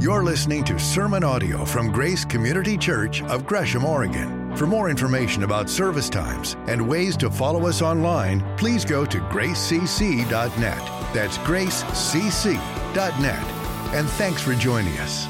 You're 0.00 0.24
listening 0.24 0.64
to 0.64 0.78
sermon 0.78 1.22
audio 1.22 1.66
from 1.66 1.92
Grace 1.92 2.24
Community 2.24 2.78
Church 2.78 3.22
of 3.24 3.46
Gresham, 3.46 3.84
Oregon. 3.84 4.56
For 4.56 4.66
more 4.66 4.88
information 4.88 5.42
about 5.42 5.68
service 5.68 6.08
times 6.08 6.56
and 6.68 6.88
ways 6.88 7.18
to 7.18 7.30
follow 7.30 7.66
us 7.66 7.82
online, 7.82 8.42
please 8.56 8.82
go 8.82 9.04
to 9.04 9.18
gracecc.net. 9.18 10.78
That's 11.12 11.36
gracecc.net. 11.36 12.64
And 13.94 14.08
thanks 14.08 14.40
for 14.40 14.54
joining 14.54 14.96
us. 15.00 15.26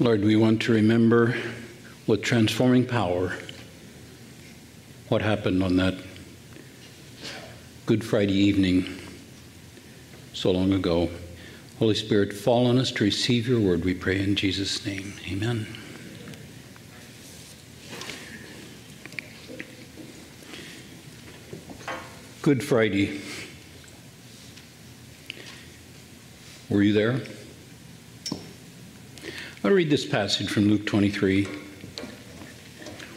Lord, 0.00 0.24
we 0.24 0.34
want 0.34 0.60
to 0.62 0.72
remember 0.72 1.36
with 2.08 2.20
transforming 2.20 2.84
power 2.84 3.36
what 5.08 5.22
happened 5.22 5.62
on 5.62 5.76
that 5.76 5.94
Good 7.86 8.04
Friday 8.04 8.34
evening 8.34 8.99
so 10.40 10.50
long 10.50 10.72
ago. 10.72 11.10
Holy 11.78 11.94
Spirit, 11.94 12.32
fall 12.32 12.66
on 12.66 12.78
us 12.78 12.90
to 12.92 13.04
receive 13.04 13.46
your 13.46 13.60
word, 13.60 13.84
we 13.84 13.92
pray 13.92 14.18
in 14.18 14.34
Jesus' 14.36 14.86
name. 14.86 15.12
Amen. 15.30 15.66
Good 22.40 22.64
Friday. 22.64 23.20
Were 26.70 26.82
you 26.82 26.94
there? 26.94 27.12
I 27.12 27.18
want 29.62 29.72
to 29.72 29.74
read 29.74 29.90
this 29.90 30.06
passage 30.06 30.48
from 30.48 30.70
Luke 30.70 30.86
23, 30.86 31.44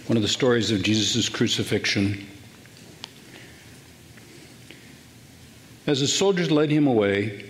one 0.07 0.17
of 0.17 0.23
the 0.23 0.27
stories 0.27 0.71
of 0.71 0.83
Jesus' 0.83 1.29
crucifixion. 1.29 2.27
As 5.85 5.99
the 5.99 6.07
soldiers 6.07 6.49
led 6.49 6.71
him 6.71 6.87
away, 6.87 7.45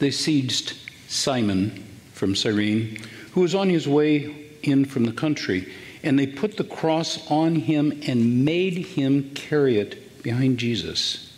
they 0.00 0.10
seized 0.10 0.74
Simon 1.08 1.82
from 2.12 2.36
Cyrene, 2.36 2.98
who 3.32 3.40
was 3.40 3.54
on 3.54 3.70
his 3.70 3.88
way 3.88 4.48
in 4.62 4.84
from 4.84 5.04
the 5.04 5.12
country, 5.12 5.72
and 6.02 6.18
they 6.18 6.26
put 6.26 6.56
the 6.56 6.64
cross 6.64 7.30
on 7.30 7.54
him 7.54 8.02
and 8.06 8.44
made 8.44 8.74
him 8.74 9.30
carry 9.34 9.78
it 9.78 10.22
behind 10.22 10.58
Jesus. 10.58 11.34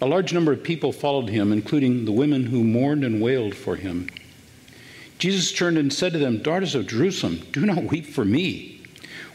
A 0.00 0.06
large 0.06 0.32
number 0.32 0.52
of 0.52 0.64
people 0.64 0.92
followed 0.92 1.28
him, 1.28 1.52
including 1.52 2.04
the 2.04 2.12
women 2.12 2.46
who 2.46 2.64
mourned 2.64 3.04
and 3.04 3.22
wailed 3.22 3.54
for 3.54 3.76
him. 3.76 4.08
Jesus 5.18 5.52
turned 5.52 5.78
and 5.78 5.92
said 5.92 6.12
to 6.12 6.18
them, 6.18 6.42
Daughters 6.42 6.74
of 6.74 6.88
Jerusalem, 6.88 7.40
do 7.52 7.64
not 7.64 7.84
weep 7.84 8.06
for 8.06 8.24
me. 8.24 8.82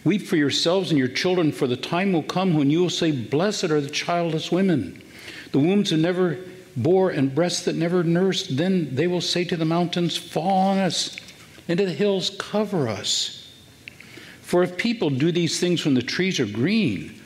Weep 0.03 0.21
for 0.21 0.35
yourselves 0.35 0.91
and 0.91 0.99
your 0.99 1.07
children, 1.07 1.53
for 1.53 1.67
the 1.67 1.77
time 1.77 2.11
will 2.11 2.23
come 2.23 2.53
when 2.53 2.69
you 2.69 2.81
will 2.81 2.89
say, 2.89 3.11
Blessed 3.11 3.65
are 3.65 3.81
the 3.81 3.89
childless 3.89 4.51
women 4.51 5.01
the 5.51 5.59
wombs 5.59 5.89
that 5.89 5.97
never 5.97 6.37
bore 6.75 7.09
and 7.09 7.33
breasts 7.33 7.65
that 7.65 7.75
never 7.75 8.03
nursed. 8.03 8.55
Then 8.55 8.95
they 8.95 9.07
will 9.07 9.21
say 9.21 9.43
to 9.45 9.57
the 9.57 9.65
mountains, 9.65 10.17
Fall 10.17 10.69
on 10.69 10.77
us, 10.77 11.17
and 11.67 11.77
to 11.77 11.85
the 11.85 11.93
hills, 11.93 12.31
cover 12.39 12.87
us. 12.87 13.51
For 14.41 14.63
if 14.63 14.77
people 14.77 15.09
do 15.09 15.31
these 15.31 15.59
things 15.59 15.85
when 15.85 15.93
the 15.93 16.01
trees 16.01 16.39
are 16.39 16.45
green, 16.45 17.21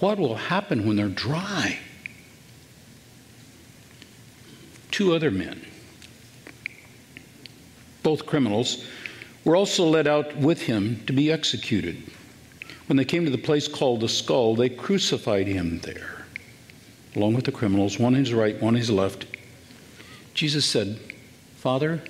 what 0.00 0.18
will 0.18 0.34
happen 0.34 0.86
when 0.86 0.96
they're 0.96 1.08
dry? 1.08 1.78
Two 4.90 5.14
other 5.14 5.30
men, 5.30 5.64
both 8.02 8.26
criminals, 8.26 8.84
were 9.44 9.56
also 9.56 9.84
led 9.84 10.06
out 10.06 10.36
with 10.36 10.62
him 10.62 11.02
to 11.06 11.12
be 11.12 11.30
executed. 11.30 12.02
When 12.86 12.96
they 12.96 13.04
came 13.04 13.24
to 13.24 13.30
the 13.30 13.38
place 13.38 13.68
called 13.68 14.00
the 14.00 14.08
skull, 14.08 14.54
they 14.54 14.68
crucified 14.68 15.46
him 15.46 15.80
there 15.80 16.15
along 17.16 17.32
with 17.32 17.46
the 17.46 17.52
criminals, 17.52 17.98
one 17.98 18.14
on 18.14 18.20
his 18.20 18.34
right, 18.34 18.60
one 18.60 18.74
on 18.74 18.78
his 18.78 18.90
left. 18.90 19.26
Jesus 20.34 20.66
said, 20.66 21.00
Father, 21.56 22.02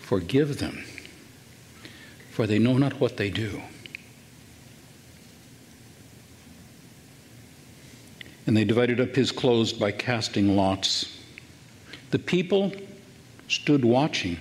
forgive 0.00 0.58
them, 0.58 0.82
for 2.30 2.46
they 2.46 2.58
know 2.58 2.78
not 2.78 2.98
what 2.98 3.18
they 3.18 3.28
do. 3.28 3.60
And 8.46 8.56
they 8.56 8.64
divided 8.64 8.98
up 8.98 9.14
his 9.14 9.30
clothes 9.30 9.72
by 9.72 9.92
casting 9.92 10.56
lots. 10.56 11.18
The 12.10 12.18
people 12.18 12.72
stood 13.46 13.84
watching, 13.84 14.38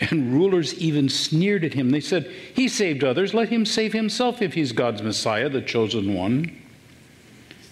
and 0.00 0.34
rulers 0.34 0.74
even 0.74 1.08
sneered 1.08 1.64
at 1.64 1.74
him. 1.74 1.90
They 1.90 2.00
said, 2.00 2.30
He 2.54 2.66
saved 2.66 3.04
others, 3.04 3.34
let 3.34 3.50
him 3.50 3.64
save 3.64 3.92
himself 3.92 4.42
if 4.42 4.54
he's 4.54 4.72
God's 4.72 5.00
Messiah, 5.00 5.48
the 5.48 5.62
chosen 5.62 6.14
one. 6.14 6.61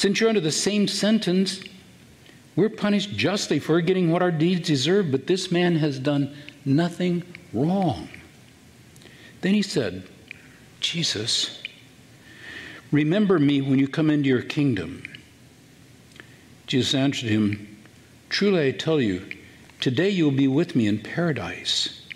Since 0.00 0.18
you're 0.18 0.30
under 0.30 0.40
the 0.40 0.50
same 0.50 0.88
sentence, 0.88 1.62
we're 2.56 2.70
punished 2.70 3.10
justly 3.18 3.58
for 3.58 3.82
getting 3.82 4.10
what 4.10 4.22
our 4.22 4.30
deeds 4.30 4.66
deserve, 4.66 5.10
but 5.10 5.26
this 5.26 5.52
man 5.52 5.76
has 5.76 5.98
done 5.98 6.34
nothing 6.64 7.22
wrong. 7.52 8.08
Then 9.42 9.52
he 9.52 9.60
said, 9.60 10.08
Jesus, 10.80 11.62
remember 12.90 13.38
me 13.38 13.60
when 13.60 13.78
you 13.78 13.86
come 13.86 14.08
into 14.08 14.30
your 14.30 14.40
kingdom. 14.40 15.02
Jesus 16.66 16.94
answered 16.94 17.28
him, 17.28 17.82
Truly 18.30 18.68
I 18.68 18.70
tell 18.70 19.02
you, 19.02 19.28
today 19.82 20.08
you 20.08 20.24
will 20.24 20.30
be 20.30 20.48
with 20.48 20.74
me 20.74 20.86
in 20.86 21.00
paradise. 21.00 22.06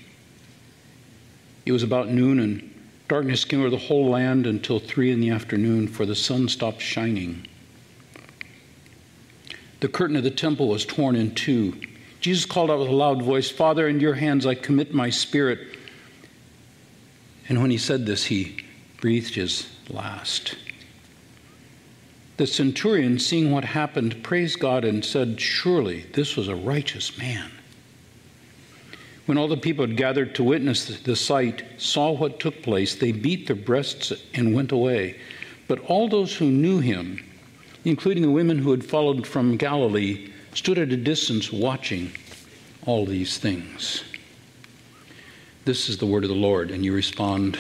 It 1.67 1.73
was 1.73 1.83
about 1.83 2.09
noon, 2.09 2.41
and 2.41 2.75
darkness 3.09 3.45
came 3.45 3.61
over 3.61 3.69
the 3.69 3.77
whole 3.77 4.09
land 4.09 4.47
until 4.47 4.81
three 4.81 5.11
in 5.11 5.21
the 5.21 5.29
afternoon, 5.29 5.87
for 5.87 6.07
the 6.07 6.17
sun 6.17 6.49
stopped 6.49 6.81
shining 6.81 7.47
the 9.85 9.89
curtain 9.91 10.17
of 10.17 10.25
the 10.25 10.31
temple 10.31 10.69
was 10.69 10.87
torn 10.87 11.15
in 11.15 11.35
two. 11.35 11.79
Jesus 12.23 12.47
called 12.47 12.71
out 12.71 12.79
with 12.79 12.89
a 12.89 12.93
loud 12.95 13.21
voice, 13.21 13.51
Father, 13.51 13.87
in 13.87 14.01
your 14.01 14.15
hands 14.15 14.47
I 14.47 14.55
commit 14.55 14.95
my 14.95 15.11
spirit. 15.11 15.77
And 17.51 17.61
when 17.61 17.71
he 17.71 17.77
said 17.77 18.07
this, 18.07 18.25
he 18.25 18.65
breathed 18.97 19.35
his 19.35 19.69
last. 19.91 20.57
The 22.39 22.47
centurion, 22.47 23.19
seeing 23.19 23.51
what 23.51 23.63
happened, 23.63 24.23
praised 24.23 24.59
God 24.59 24.87
and 24.87 25.05
said, 25.05 25.39
Surely 25.39 26.07
this 26.15 26.35
was 26.35 26.49
a 26.49 26.57
righteous 26.57 27.19
man. 27.19 27.51
When 29.27 29.37
all 29.37 29.49
the 29.49 29.59
people 29.59 29.87
had 29.87 29.99
gathered 29.99 30.35
to 30.37 30.45
witness 30.45 30.99
the 30.99 31.15
sight, 31.15 31.63
saw 31.77 32.11
what 32.11 32.41
took 32.41 32.63
place, 32.63 32.95
they 32.95 33.13
beat 33.13 33.47
their 33.47 33.55
breasts 33.55 34.15
and 34.33 34.55
went 34.55 34.73
away. 34.73 35.21
But 35.69 35.81
all 35.81 36.09
those 36.09 36.35
who 36.35 36.47
knew 36.47 36.79
him, 36.79 37.23
including 37.85 38.23
the 38.23 38.31
women 38.31 38.59
who 38.59 38.71
had 38.71 38.85
followed 38.85 39.27
from 39.27 39.57
Galilee, 39.57 40.31
stood 40.55 40.79
at 40.79 40.93
a 40.93 40.97
distance 40.97 41.53
watching 41.53 42.11
all 42.87 43.05
these 43.05 43.39
things. 43.39 44.05
This 45.65 45.89
is 45.89 45.99
the 45.99 46.07
word 46.07 46.25
of 46.25 46.31
the 46.31 46.37
Lord, 46.37 46.71
and 46.71 46.85
you 46.85 46.93
respond, 46.93 47.59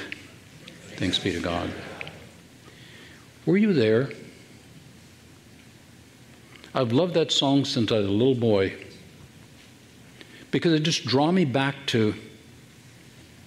Thanks 0.97 1.19
be 1.19 1.33
to 1.33 1.41
God. 1.41 1.71
Were 3.47 3.57
you 3.57 3.73
there? 3.73 4.11
I've 6.75 6.93
loved 6.93 7.15
that 7.15 7.33
song 7.33 7.65
since 7.65 7.93
I 7.93 7.99
was 7.99 8.07
a 8.07 8.11
little 8.11 8.35
boy 8.35 8.75
because 10.51 10.73
it 10.73 10.81
just 10.81 11.05
draw 11.05 11.31
me 11.33 11.45
back 11.45 11.75
to 11.87 12.15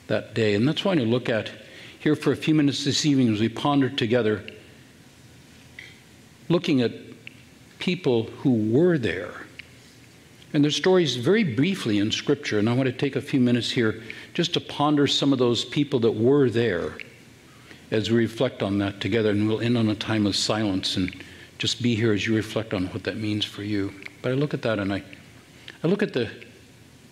that 0.07 0.33
day. 0.33 0.55
And 0.55 0.67
that's 0.67 0.83
why 0.83 0.93
I 0.93 0.95
look 0.95 1.29
at 1.29 1.51
here 1.99 2.15
for 2.15 2.31
a 2.31 2.35
few 2.35 2.53
minutes 2.53 2.83
this 2.83 3.05
evening 3.05 3.33
as 3.33 3.39
we 3.39 3.49
ponder 3.49 3.89
together 3.89 4.45
looking 6.49 6.81
at 6.81 6.91
people 7.79 8.23
who 8.23 8.71
were 8.71 8.97
there. 8.97 9.33
And 10.53 10.63
there's 10.63 10.75
stories 10.75 11.15
very 11.15 11.43
briefly 11.43 11.99
in 11.99 12.11
Scripture, 12.11 12.57
and 12.57 12.69
I 12.69 12.73
want 12.73 12.87
to 12.87 12.93
take 12.93 13.15
a 13.15 13.21
few 13.21 13.39
minutes 13.39 13.69
here 13.69 14.01
just 14.33 14.53
to 14.53 14.61
ponder 14.61 15.05
some 15.05 15.33
of 15.33 15.39
those 15.39 15.65
people 15.65 15.99
that 15.99 16.11
were 16.11 16.49
there 16.49 16.97
as 17.91 18.09
we 18.09 18.17
reflect 18.17 18.63
on 18.63 18.77
that 18.79 18.99
together. 19.01 19.31
And 19.31 19.47
we'll 19.47 19.61
end 19.61 19.77
on 19.77 19.89
a 19.89 19.95
time 19.95 20.25
of 20.25 20.35
silence 20.35 20.97
and 20.97 21.13
just 21.57 21.81
be 21.81 21.95
here 21.95 22.13
as 22.13 22.25
you 22.25 22.35
reflect 22.35 22.73
on 22.73 22.87
what 22.87 23.03
that 23.03 23.17
means 23.17 23.43
for 23.43 23.63
you. 23.63 23.93
But 24.21 24.31
I 24.31 24.35
look 24.35 24.53
at 24.53 24.61
that 24.61 24.79
and 24.79 24.93
I, 24.93 25.03
I 25.83 25.87
look 25.87 26.01
at 26.01 26.13
the 26.13 26.29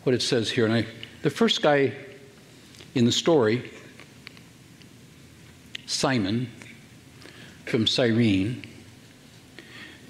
what 0.04 0.14
it 0.14 0.22
says 0.22 0.52
here, 0.52 0.66
and 0.66 0.74
I 0.74 0.86
the 1.24 1.32
first 1.32 1.64
guy 1.64 1.92
in 2.94 3.06
the 3.06 3.12
story, 3.12 3.72
Simon 5.88 6.48
from 7.66 7.88
Cyrene, 7.88 8.64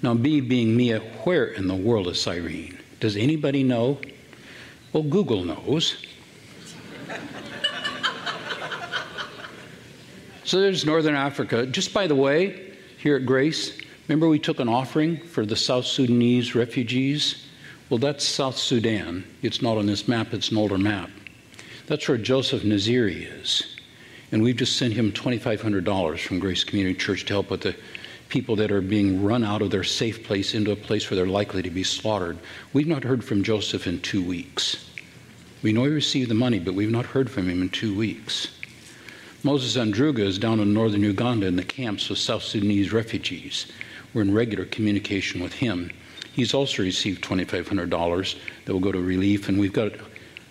Now, 0.02 0.14
me 0.14 0.40
being 0.40 0.76
Mia, 0.76 1.00
where 1.24 1.46
in 1.46 1.68
the 1.68 1.74
world 1.74 2.08
is 2.08 2.20
Cyrene? 2.20 2.78
Does 3.00 3.16
anybody 3.16 3.62
know? 3.62 3.98
Well, 4.92 5.02
Google 5.02 5.44
knows. 5.44 5.96
so 10.44 10.60
there's 10.60 10.84
Northern 10.84 11.14
Africa. 11.14 11.66
Just 11.66 11.94
by 11.94 12.06
the 12.06 12.14
way, 12.14 12.74
here 12.98 13.16
at 13.16 13.26
Grace, 13.26 13.78
remember 14.06 14.28
we 14.28 14.38
took 14.38 14.60
an 14.60 14.68
offering 14.68 15.18
for 15.18 15.46
the 15.46 15.56
South 15.56 15.86
Sudanese 15.86 16.54
refugees? 16.54 17.46
Well, 17.88 17.98
that's 17.98 18.24
South 18.24 18.56
Sudan. 18.56 19.24
It's 19.42 19.62
not 19.62 19.78
on 19.78 19.86
this 19.86 20.08
map, 20.08 20.34
it's 20.34 20.50
an 20.50 20.56
older 20.56 20.78
map. 20.78 21.10
That's 21.86 22.08
where 22.08 22.18
Joseph 22.18 22.62
Naziri 22.62 23.28
is. 23.40 23.76
And 24.32 24.42
we've 24.42 24.56
just 24.56 24.76
sent 24.76 24.92
him 24.92 25.12
$2,500 25.12 26.18
from 26.18 26.40
Grace 26.40 26.64
Community 26.64 26.98
Church 26.98 27.24
to 27.26 27.34
help 27.34 27.50
with 27.50 27.60
the 27.60 27.76
people 28.28 28.56
that 28.56 28.72
are 28.72 28.80
being 28.80 29.22
run 29.22 29.44
out 29.44 29.62
of 29.62 29.70
their 29.70 29.84
safe 29.84 30.24
place 30.24 30.54
into 30.54 30.72
a 30.72 30.76
place 30.76 31.10
where 31.10 31.16
they're 31.16 31.26
likely 31.26 31.62
to 31.62 31.70
be 31.70 31.84
slaughtered. 31.84 32.38
We've 32.72 32.86
not 32.86 33.04
heard 33.04 33.24
from 33.24 33.42
Joseph 33.42 33.86
in 33.86 34.00
two 34.00 34.22
weeks. 34.22 34.84
We 35.62 35.72
know 35.72 35.84
he 35.84 35.90
received 35.90 36.30
the 36.30 36.34
money, 36.34 36.58
but 36.58 36.74
we've 36.74 36.90
not 36.90 37.06
heard 37.06 37.30
from 37.30 37.48
him 37.48 37.62
in 37.62 37.68
two 37.68 37.96
weeks. 37.96 38.48
Moses 39.42 39.76
Andruga 39.76 40.20
is 40.20 40.38
down 40.38 40.60
in 40.60 40.74
northern 40.74 41.02
Uganda 41.02 41.46
in 41.46 41.56
the 41.56 41.64
camps 41.64 42.08
with 42.08 42.18
South 42.18 42.42
Sudanese 42.42 42.92
refugees. 42.92 43.66
We're 44.12 44.22
in 44.22 44.34
regular 44.34 44.64
communication 44.64 45.42
with 45.42 45.52
him. 45.52 45.90
He's 46.32 46.52
also 46.52 46.82
received 46.82 47.24
$2,500 47.24 48.36
that 48.64 48.72
will 48.72 48.80
go 48.80 48.92
to 48.92 49.00
relief, 49.00 49.48
and 49.48 49.58
we've 49.58 49.72
got, 49.72 49.92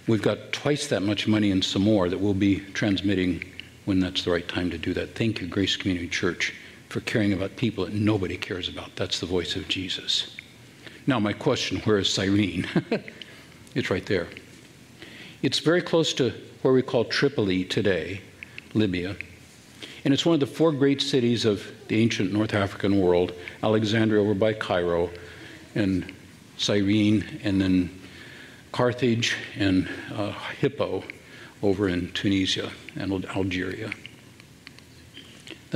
we've 0.08 0.22
got 0.22 0.52
twice 0.52 0.88
that 0.88 1.04
much 1.04 1.28
money 1.28 1.52
and 1.52 1.64
some 1.64 1.84
more 1.84 2.10
that 2.10 2.20
we'll 2.20 2.34
be 2.34 2.60
transmitting 2.74 3.44
when 3.86 4.00
that's 4.00 4.24
the 4.24 4.32
right 4.32 4.48
time 4.48 4.70
to 4.72 4.78
do 4.78 4.94
that. 4.94 5.14
Thank 5.16 5.42
you, 5.42 5.48
Grace 5.48 5.76
Community 5.76 6.08
Church, 6.08 6.54
for 6.90 7.02
caring 7.02 7.34
about 7.34 7.56
people 7.56 7.86
that 7.86 7.94
nobody 7.94 8.38
cares 8.38 8.70
about. 8.70 8.96
That's 8.96 9.20
the 9.20 9.26
voice 9.26 9.56
of 9.56 9.68
Jesus. 9.68 10.36
Now, 11.08 11.20
my 11.20 11.34
question 11.34 11.80
where 11.82 11.98
is 11.98 12.10
Cyrene? 12.10 12.68
it's 13.76 13.90
right 13.90 14.06
there. 14.06 14.28
It's 15.42 15.60
very 15.60 15.82
close 15.82 16.14
to 16.16 16.34
where 16.62 16.74
we 16.74 16.82
call 16.82 17.06
Tripoli 17.06 17.64
today, 17.64 18.22
Libya. 18.74 19.16
And 20.04 20.14
it's 20.14 20.26
one 20.26 20.34
of 20.34 20.40
the 20.40 20.48
four 20.48 20.72
great 20.72 21.02
cities 21.02 21.46
of 21.46 21.64
the 21.88 22.02
ancient 22.02 22.32
North 22.32 22.54
African 22.54 23.00
world 23.00 23.34
Alexandria 23.64 24.22
over 24.22 24.34
by 24.34 24.54
Cairo, 24.54 25.10
and 25.76 26.12
Cyrene, 26.58 27.40
and 27.44 27.62
then 27.62 27.90
Carthage 28.72 29.36
and 29.58 29.88
uh, 30.14 30.32
Hippo 30.60 31.04
over 31.62 31.90
in 31.90 32.12
Tunisia 32.14 32.72
and 32.96 33.26
Algeria. 33.26 33.92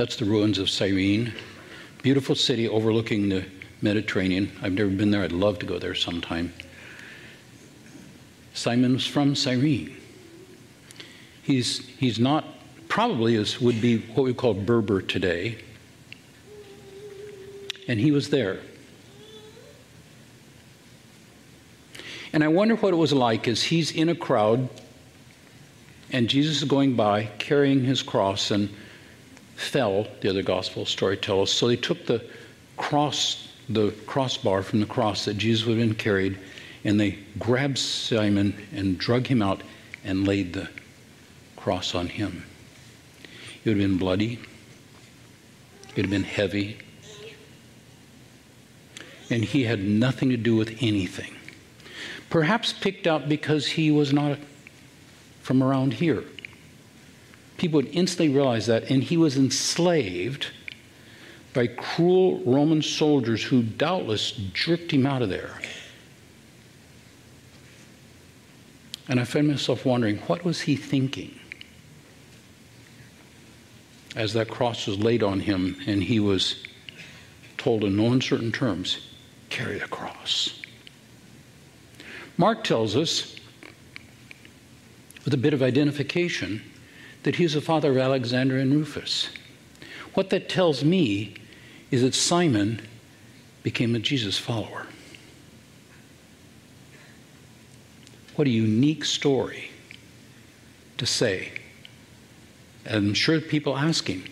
That's 0.00 0.16
the 0.16 0.24
ruins 0.24 0.56
of 0.56 0.70
Cyrene. 0.70 1.34
Beautiful 2.02 2.34
city 2.34 2.66
overlooking 2.66 3.28
the 3.28 3.44
Mediterranean. 3.82 4.50
I've 4.62 4.72
never 4.72 4.88
been 4.88 5.10
there. 5.10 5.22
I'd 5.22 5.30
love 5.30 5.58
to 5.58 5.66
go 5.66 5.78
there 5.78 5.94
sometime. 5.94 6.54
Simon 8.54 8.94
was 8.94 9.06
from 9.06 9.34
Cyrene. 9.34 9.94
He's, 11.42 11.86
he's 11.98 12.18
not, 12.18 12.46
probably 12.88 13.36
as 13.36 13.60
would 13.60 13.82
be 13.82 13.98
what 13.98 14.24
we 14.24 14.32
call 14.32 14.54
Berber 14.54 15.02
today. 15.02 15.58
And 17.86 18.00
he 18.00 18.10
was 18.10 18.30
there. 18.30 18.60
And 22.32 22.42
I 22.42 22.48
wonder 22.48 22.74
what 22.74 22.94
it 22.94 22.96
was 22.96 23.12
like 23.12 23.46
as 23.46 23.64
he's 23.64 23.92
in 23.92 24.08
a 24.08 24.14
crowd 24.14 24.66
and 26.10 26.26
Jesus 26.26 26.62
is 26.62 26.64
going 26.64 26.96
by 26.96 27.24
carrying 27.36 27.84
his 27.84 28.00
cross 28.00 28.50
and 28.50 28.70
fell, 29.60 30.06
the 30.20 30.30
other 30.30 30.42
gospel 30.42 30.86
story 30.86 31.16
tells 31.16 31.50
us. 31.50 31.54
So 31.54 31.68
they 31.68 31.76
took 31.76 32.06
the 32.06 32.24
cross, 32.76 33.48
the 33.68 33.90
crossbar 34.06 34.62
from 34.62 34.80
the 34.80 34.86
cross 34.86 35.26
that 35.26 35.34
Jesus 35.36 35.66
would 35.66 35.78
have 35.78 35.86
been 35.86 35.96
carried, 35.96 36.38
and 36.84 36.98
they 36.98 37.18
grabbed 37.38 37.78
Simon 37.78 38.54
and 38.74 38.98
drug 38.98 39.26
him 39.26 39.42
out 39.42 39.62
and 40.02 40.26
laid 40.26 40.54
the 40.54 40.68
cross 41.56 41.94
on 41.94 42.08
him. 42.08 42.44
It 43.22 43.68
would 43.68 43.78
have 43.78 43.88
been 43.88 43.98
bloody. 43.98 44.38
It 45.90 45.96
would 45.96 46.06
have 46.06 46.10
been 46.10 46.24
heavy. 46.24 46.78
And 49.28 49.44
he 49.44 49.64
had 49.64 49.80
nothing 49.80 50.30
to 50.30 50.36
do 50.38 50.56
with 50.56 50.78
anything. 50.80 51.36
Perhaps 52.30 52.72
picked 52.72 53.06
out 53.06 53.28
because 53.28 53.66
he 53.66 53.90
was 53.90 54.12
not 54.12 54.38
from 55.42 55.62
around 55.62 55.92
here. 55.92 56.24
People 57.60 57.82
would 57.82 57.90
instantly 57.92 58.34
realize 58.34 58.64
that, 58.68 58.90
and 58.90 59.04
he 59.04 59.18
was 59.18 59.36
enslaved 59.36 60.46
by 61.52 61.66
cruel 61.66 62.38
Roman 62.46 62.80
soldiers 62.80 63.44
who 63.44 63.62
doubtless 63.62 64.30
jerked 64.54 64.92
him 64.92 65.04
out 65.04 65.20
of 65.20 65.28
there. 65.28 65.60
And 69.08 69.20
I 69.20 69.24
found 69.24 69.48
myself 69.48 69.84
wondering, 69.84 70.16
what 70.20 70.42
was 70.42 70.62
he 70.62 70.74
thinking? 70.74 71.38
As 74.16 74.32
that 74.32 74.48
cross 74.48 74.86
was 74.86 74.98
laid 74.98 75.22
on 75.22 75.40
him 75.40 75.76
and 75.86 76.02
he 76.02 76.18
was 76.18 76.64
told 77.58 77.84
in 77.84 77.94
no 77.94 78.06
uncertain 78.06 78.52
terms, 78.52 79.06
carry 79.50 79.78
the 79.78 79.86
cross. 79.86 80.62
Mark 82.38 82.64
tells 82.64 82.96
us 82.96 83.36
with 85.26 85.34
a 85.34 85.36
bit 85.36 85.52
of 85.52 85.62
identification 85.62 86.62
that 87.22 87.36
he's 87.36 87.54
the 87.54 87.60
father 87.60 87.90
of 87.90 87.98
Alexander 87.98 88.58
and 88.58 88.72
Rufus. 88.72 89.30
What 90.14 90.30
that 90.30 90.48
tells 90.48 90.84
me 90.84 91.34
is 91.90 92.02
that 92.02 92.14
Simon 92.14 92.80
became 93.62 93.94
a 93.94 93.98
Jesus 93.98 94.38
follower. 94.38 94.86
What 98.36 98.46
a 98.46 98.50
unique 98.50 99.04
story 99.04 99.70
to 100.96 101.06
say. 101.06 101.52
And 102.86 102.96
I'm 102.96 103.14
sure 103.14 103.40
people 103.40 103.76
asking, 103.76 104.24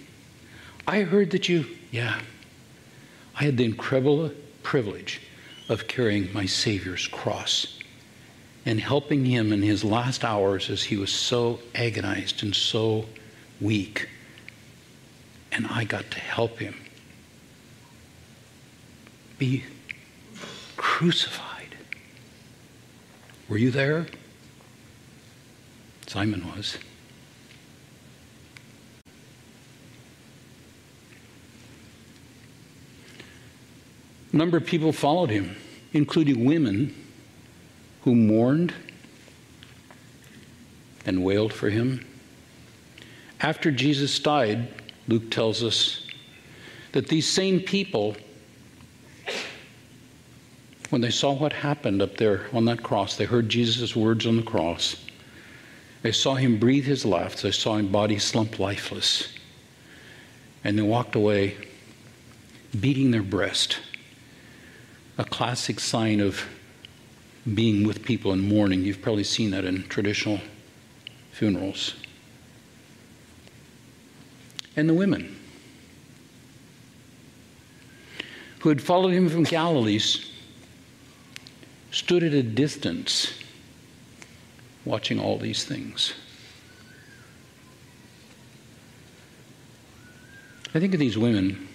I 0.87 1.03
heard 1.03 1.31
that 1.33 1.49
you, 1.49 1.67
yeah, 1.91 2.21
I 3.39 3.45
had 3.45 3.57
the 3.57 3.65
incredible 3.65 4.31
privilege 4.63 5.21
of 5.69 5.87
carrying 5.87 6.33
my 6.33 6.47
Savior's 6.47 7.07
cross 7.07 7.78
and 8.69 8.79
helping 8.79 9.25
him 9.25 9.51
in 9.51 9.63
his 9.63 9.83
last 9.83 10.23
hours 10.23 10.69
as 10.69 10.83
he 10.83 10.99
was 10.99 11.11
so 11.11 11.59
agonized 11.75 12.43
and 12.43 12.55
so 12.55 13.07
weak. 13.63 14.07
And 15.51 15.67
I 15.69 15.85
got 15.85 16.11
to 16.11 16.21
help 16.21 16.59
him 16.59 16.75
be 19.39 19.65
crucified. 20.77 21.77
Were 23.49 23.57
you 23.57 23.71
there? 23.71 24.07
Simon 26.07 26.47
was. 26.55 26.77
A 34.31 34.37
number 34.37 34.59
of 34.59 34.67
people 34.67 34.93
followed 34.93 35.31
him, 35.31 35.57
including 35.95 36.45
women 36.45 36.95
who 38.03 38.15
mourned 38.15 38.73
and 41.05 41.25
wailed 41.25 41.53
for 41.53 41.71
him. 41.71 42.05
After 43.41 43.71
Jesus 43.71 44.19
died, 44.19 44.69
Luke 45.07 45.31
tells 45.31 45.63
us 45.63 46.07
that 46.93 47.09
these 47.09 47.29
same 47.29 47.61
people, 47.61 48.17
when 50.91 51.01
they 51.01 51.11
saw 51.11 51.33
what 51.33 51.53
happened 51.53 52.03
up 52.03 52.17
there 52.17 52.47
on 52.53 52.65
that 52.67 52.83
cross, 52.83 53.17
they 53.17 53.25
heard 53.25 53.49
Jesus' 53.49 53.95
words 53.95 54.27
on 54.27 54.37
the 54.37 54.43
cross. 54.43 55.05
They 56.03 56.13
saw 56.13 56.35
him 56.35 56.59
breathe 56.59 56.85
his 56.85 57.05
last. 57.05 57.43
They 57.43 57.51
saw 57.51 57.77
him 57.77 57.91
body 57.91 58.19
slump 58.19 58.59
lifeless. 58.59 59.33
And 60.65 60.79
they 60.79 60.83
walked 60.83 61.15
away 61.15 61.57
beating 62.79 63.11
their 63.11 63.23
breast. 63.23 63.79
A 65.17 65.25
classic 65.25 65.81
sign 65.81 66.21
of 66.21 66.45
being 67.55 67.87
with 67.87 68.03
people 68.03 68.33
in 68.33 68.41
mourning. 68.41 68.83
You've 68.83 69.03
probably 69.03 69.25
seen 69.25 69.51
that 69.53 69.65
in 69.65 69.85
traditional 69.85 70.41
funerals. 71.33 71.95
And 74.77 74.89
the 74.89 74.95
women 74.95 75.37
who 78.61 78.69
had 78.69 78.83
followed 78.83 79.13
him 79.13 79.29
from 79.29 79.45
Galilee 79.45 80.01
stood 81.91 82.23
at 82.23 82.33
a 82.33 82.43
distance 82.43 83.33
watching 84.85 85.21
all 85.21 85.39
these 85.39 85.65
things. 85.65 86.15
I 90.75 90.81
think 90.81 90.93
of 90.93 91.01
these 91.01 91.17
women 91.17 91.68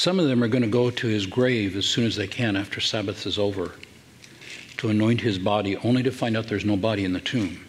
some 0.00 0.18
of 0.18 0.28
them 0.28 0.42
are 0.42 0.48
going 0.48 0.62
to 0.62 0.68
go 0.68 0.90
to 0.90 1.06
his 1.06 1.26
grave 1.26 1.76
as 1.76 1.84
soon 1.84 2.06
as 2.06 2.16
they 2.16 2.26
can 2.26 2.56
after 2.56 2.80
Sabbath 2.80 3.26
is 3.26 3.38
over 3.38 3.72
to 4.78 4.88
anoint 4.88 5.20
his 5.20 5.38
body, 5.38 5.76
only 5.76 6.02
to 6.02 6.10
find 6.10 6.38
out 6.38 6.46
there's 6.46 6.64
no 6.64 6.74
body 6.74 7.04
in 7.04 7.12
the 7.12 7.20
tomb. 7.20 7.62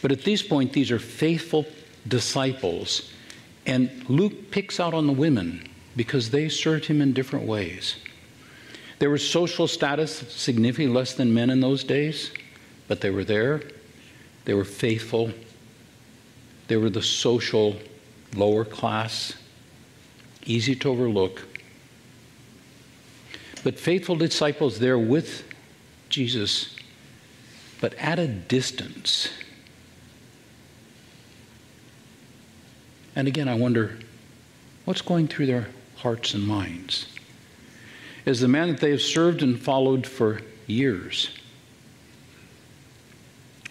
But 0.00 0.10
at 0.10 0.22
this 0.22 0.42
point, 0.42 0.72
these 0.72 0.90
are 0.90 0.98
faithful 0.98 1.66
disciples, 2.08 3.12
and 3.66 3.90
Luke 4.08 4.50
picks 4.50 4.80
out 4.80 4.94
on 4.94 5.06
the 5.06 5.12
women 5.12 5.68
because 5.96 6.30
they 6.30 6.48
served 6.48 6.86
him 6.86 7.02
in 7.02 7.12
different 7.12 7.44
ways. 7.46 7.96
There 8.98 9.10
was 9.10 9.28
social 9.28 9.68
status 9.68 10.16
significantly 10.32 10.96
less 10.96 11.12
than 11.12 11.34
men 11.34 11.50
in 11.50 11.60
those 11.60 11.84
days, 11.84 12.32
but 12.88 13.02
they 13.02 13.10
were 13.10 13.22
there. 13.22 13.60
They 14.46 14.54
were 14.54 14.64
faithful. 14.64 15.30
They 16.68 16.78
were 16.78 16.88
the 16.88 17.02
social 17.02 17.76
lower 18.34 18.64
class, 18.64 19.34
easy 20.44 20.74
to 20.76 20.90
overlook. 20.90 21.46
But 23.62 23.78
faithful 23.78 24.16
disciples 24.16 24.78
there 24.78 24.98
with 24.98 25.44
Jesus, 26.08 26.76
but 27.80 27.94
at 27.94 28.18
a 28.18 28.28
distance. 28.28 29.30
And 33.16 33.28
again, 33.28 33.48
I 33.48 33.54
wonder 33.54 33.98
what's 34.84 35.02
going 35.02 35.28
through 35.28 35.46
their 35.46 35.68
hearts 35.96 36.34
and 36.34 36.46
minds. 36.46 37.06
As 38.26 38.40
the 38.40 38.48
man 38.48 38.68
that 38.68 38.80
they 38.80 38.90
have 38.90 39.02
served 39.02 39.42
and 39.42 39.58
followed 39.58 40.06
for 40.06 40.40
years 40.66 41.30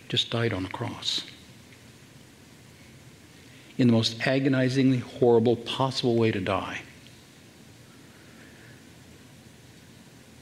just 0.10 0.30
died 0.30 0.54
on 0.54 0.66
a 0.66 0.70
cross 0.70 1.24
in 3.78 3.88
the 3.88 3.94
most 3.94 4.28
agonizingly 4.28 5.00
horrible 5.00 5.56
possible 5.56 6.16
way 6.16 6.32
to 6.32 6.40
die. 6.40 6.82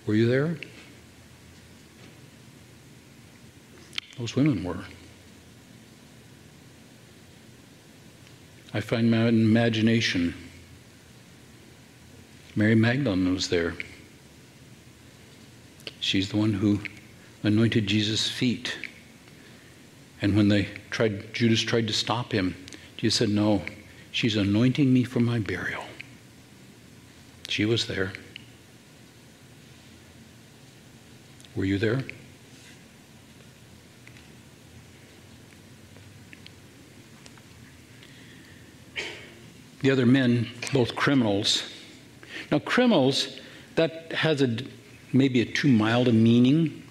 Were 0.06 0.16
you 0.16 0.28
there? 0.28 0.58
Those 4.18 4.36
women 4.36 4.64
were. 4.64 4.84
I 8.74 8.80
find 8.80 9.12
my 9.12 9.28
imagination. 9.28 10.34
Mary 12.56 12.76
Magdalene 12.76 13.34
was 13.34 13.50
there. 13.50 13.74
She's 16.00 16.30
the 16.30 16.38
one 16.38 16.54
who 16.54 16.80
anointed 17.44 17.88
Jesus' 17.88 18.30
feet. 18.30 18.76
And 20.22 20.36
when 20.36 20.48
they 20.48 20.68
tried, 20.90 21.34
Judas 21.34 21.62
tried 21.62 21.88
to 21.88 21.94
stop 21.94 22.32
him, 22.32 22.56
Jesus 23.02 23.18
said, 23.18 23.30
No, 23.30 23.64
she's 24.12 24.36
anointing 24.36 24.94
me 24.94 25.04
for 25.04 25.22
my 25.22 25.40
burial. 25.40 25.84
She 27.50 27.66
was 27.66 27.88
there. 27.88 28.14
Were 31.56 31.66
you 31.66 31.80
there? 31.80 32.04
The 39.80 39.90
other 39.90 40.06
men, 40.06 40.48
both 40.72 40.96
criminals. 40.96 41.64
Now, 42.52 42.60
criminals, 42.60 43.40
that 43.78 44.12
has 44.12 44.44
a 44.44 44.58
maybe 45.12 45.42
a 45.42 45.46
too 45.46 45.70
mild 45.70 46.08
a 46.08 46.14
meaning 46.14 46.84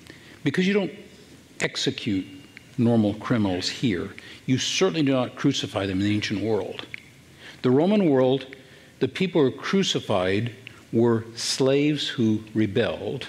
because 0.42 0.66
you 0.66 0.74
don't 0.74 0.90
execute 1.60 2.26
normal 2.80 3.14
criminals 3.14 3.68
here. 3.68 4.10
You 4.46 4.58
certainly 4.58 5.02
do 5.02 5.12
not 5.12 5.36
crucify 5.36 5.86
them 5.86 6.00
in 6.00 6.06
the 6.06 6.14
ancient 6.14 6.42
world. 6.42 6.86
The 7.62 7.70
Roman 7.70 8.08
world, 8.08 8.56
the 8.98 9.08
people 9.08 9.42
who 9.42 9.50
were 9.50 9.56
crucified 9.56 10.52
were 10.92 11.24
slaves 11.36 12.08
who 12.08 12.42
rebelled, 12.54 13.28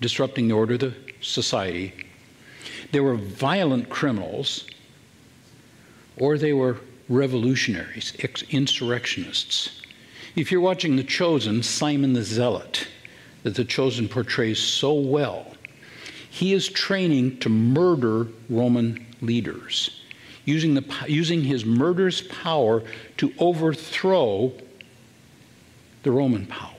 disrupting 0.00 0.48
the 0.48 0.54
order 0.54 0.74
of 0.74 0.80
the 0.80 0.94
society. 1.20 1.92
They 2.90 3.00
were 3.00 3.16
violent 3.16 3.90
criminals, 3.90 4.66
or 6.16 6.38
they 6.38 6.52
were 6.52 6.78
revolutionaries, 7.08 8.14
insurrectionists. 8.50 9.82
If 10.36 10.50
you're 10.50 10.60
watching 10.60 10.96
The 10.96 11.04
Chosen, 11.04 11.62
Simon 11.62 12.12
the 12.14 12.22
Zealot, 12.22 12.88
that 13.42 13.54
The 13.54 13.64
Chosen 13.64 14.08
portrays 14.08 14.58
so 14.58 14.94
well, 14.94 15.53
he 16.34 16.52
is 16.52 16.68
training 16.68 17.38
to 17.38 17.48
murder 17.48 18.26
Roman 18.50 19.06
leaders, 19.20 20.02
using, 20.44 20.74
the, 20.74 20.84
using 21.06 21.42
his 21.44 21.64
murderous 21.64 22.22
power 22.22 22.82
to 23.18 23.32
overthrow 23.38 24.52
the 26.02 26.10
Roman 26.10 26.44
power. 26.46 26.72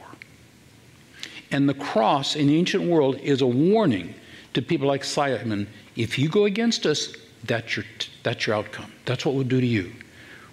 And 1.51 1.69
the 1.69 1.73
cross 1.73 2.35
in 2.35 2.47
the 2.47 2.57
ancient 2.57 2.83
world 2.83 3.17
is 3.19 3.41
a 3.41 3.47
warning 3.47 4.13
to 4.55 4.61
people 4.61 4.89
like 4.89 5.05
Simon 5.05 5.69
if 5.95 6.19
you 6.19 6.27
go 6.27 6.43
against 6.43 6.85
us, 6.85 7.15
that's 7.45 7.77
your, 7.77 7.85
that's 8.23 8.45
your 8.45 8.57
outcome. 8.57 8.91
That's 9.05 9.25
what 9.25 9.35
we'll 9.35 9.45
do 9.45 9.61
to 9.61 9.65
you. 9.65 9.89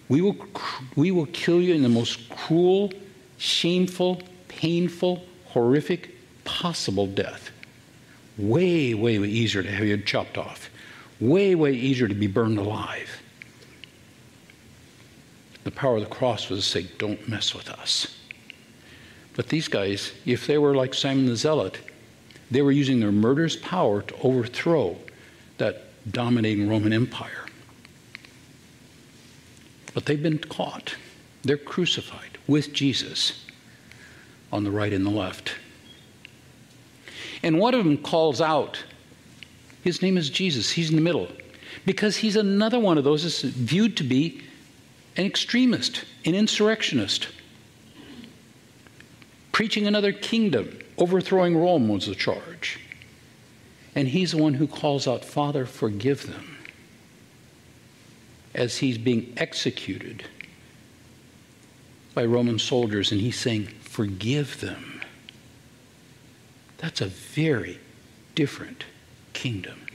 We 0.08 0.20
will, 0.20 0.36
we 0.94 1.10
will 1.10 1.26
kill 1.26 1.60
you 1.60 1.74
in 1.74 1.82
the 1.82 1.88
most 1.88 2.30
cruel, 2.30 2.92
shameful, 3.38 4.22
painful, 4.46 5.24
horrific 5.46 6.14
possible 6.44 7.08
death. 7.08 7.50
Way, 8.38 8.94
way, 8.94 9.18
way 9.18 9.28
easier 9.28 9.62
to 9.62 9.70
have 9.70 9.86
your 9.86 9.96
head 9.96 10.06
chopped 10.06 10.38
off. 10.38 10.70
Way, 11.20 11.54
way 11.54 11.72
easier 11.72 12.08
to 12.08 12.14
be 12.14 12.26
burned 12.26 12.58
alive. 12.58 13.22
The 15.64 15.70
power 15.70 15.96
of 15.96 16.02
the 16.02 16.08
cross 16.08 16.48
was 16.48 16.64
to 16.64 16.70
say, 16.70 16.88
don't 16.98 17.28
mess 17.28 17.54
with 17.54 17.68
us. 17.68 18.16
But 19.34 19.48
these 19.48 19.68
guys, 19.68 20.12
if 20.26 20.46
they 20.46 20.58
were 20.58 20.74
like 20.74 20.94
Simon 20.94 21.26
the 21.26 21.36
Zealot, 21.36 21.78
they 22.50 22.62
were 22.62 22.72
using 22.72 23.00
their 23.00 23.12
murderous 23.12 23.56
power 23.56 24.02
to 24.02 24.14
overthrow 24.22 24.96
that 25.58 25.84
dominating 26.10 26.68
Roman 26.68 26.92
Empire. 26.92 27.46
But 29.94 30.06
they've 30.06 30.22
been 30.22 30.38
caught. 30.38 30.96
They're 31.42 31.56
crucified 31.56 32.38
with 32.46 32.72
Jesus 32.72 33.44
on 34.52 34.64
the 34.64 34.70
right 34.70 34.92
and 34.92 35.06
the 35.06 35.10
left. 35.10 35.52
And 37.42 37.58
one 37.58 37.74
of 37.74 37.84
them 37.84 37.98
calls 37.98 38.40
out, 38.40 38.82
his 39.82 40.02
name 40.02 40.16
is 40.16 40.30
Jesus, 40.30 40.70
he's 40.70 40.90
in 40.90 40.96
the 40.96 41.02
middle, 41.02 41.28
because 41.84 42.16
he's 42.16 42.36
another 42.36 42.78
one 42.78 42.98
of 42.98 43.04
those 43.04 43.22
that's 43.22 43.42
viewed 43.42 43.96
to 43.96 44.04
be 44.04 44.42
an 45.16 45.26
extremist, 45.26 46.04
an 46.24 46.34
insurrectionist. 46.34 47.28
Preaching 49.50 49.86
another 49.86 50.12
kingdom, 50.12 50.78
overthrowing 50.96 51.56
Rome 51.56 51.88
was 51.88 52.06
the 52.06 52.14
charge. 52.14 52.78
And 53.94 54.08
he's 54.08 54.32
the 54.32 54.38
one 54.38 54.54
who 54.54 54.66
calls 54.66 55.06
out, 55.06 55.24
Father, 55.24 55.66
forgive 55.66 56.26
them, 56.26 56.56
as 58.54 58.78
he's 58.78 58.96
being 58.96 59.34
executed 59.36 60.24
by 62.14 62.24
Roman 62.24 62.58
soldiers, 62.58 63.12
and 63.12 63.20
he's 63.20 63.38
saying, 63.38 63.66
Forgive 63.82 64.60
them. 64.60 64.91
That's 66.82 67.00
a 67.00 67.06
very 67.06 67.78
different 68.34 68.84
kingdom. 69.32 69.86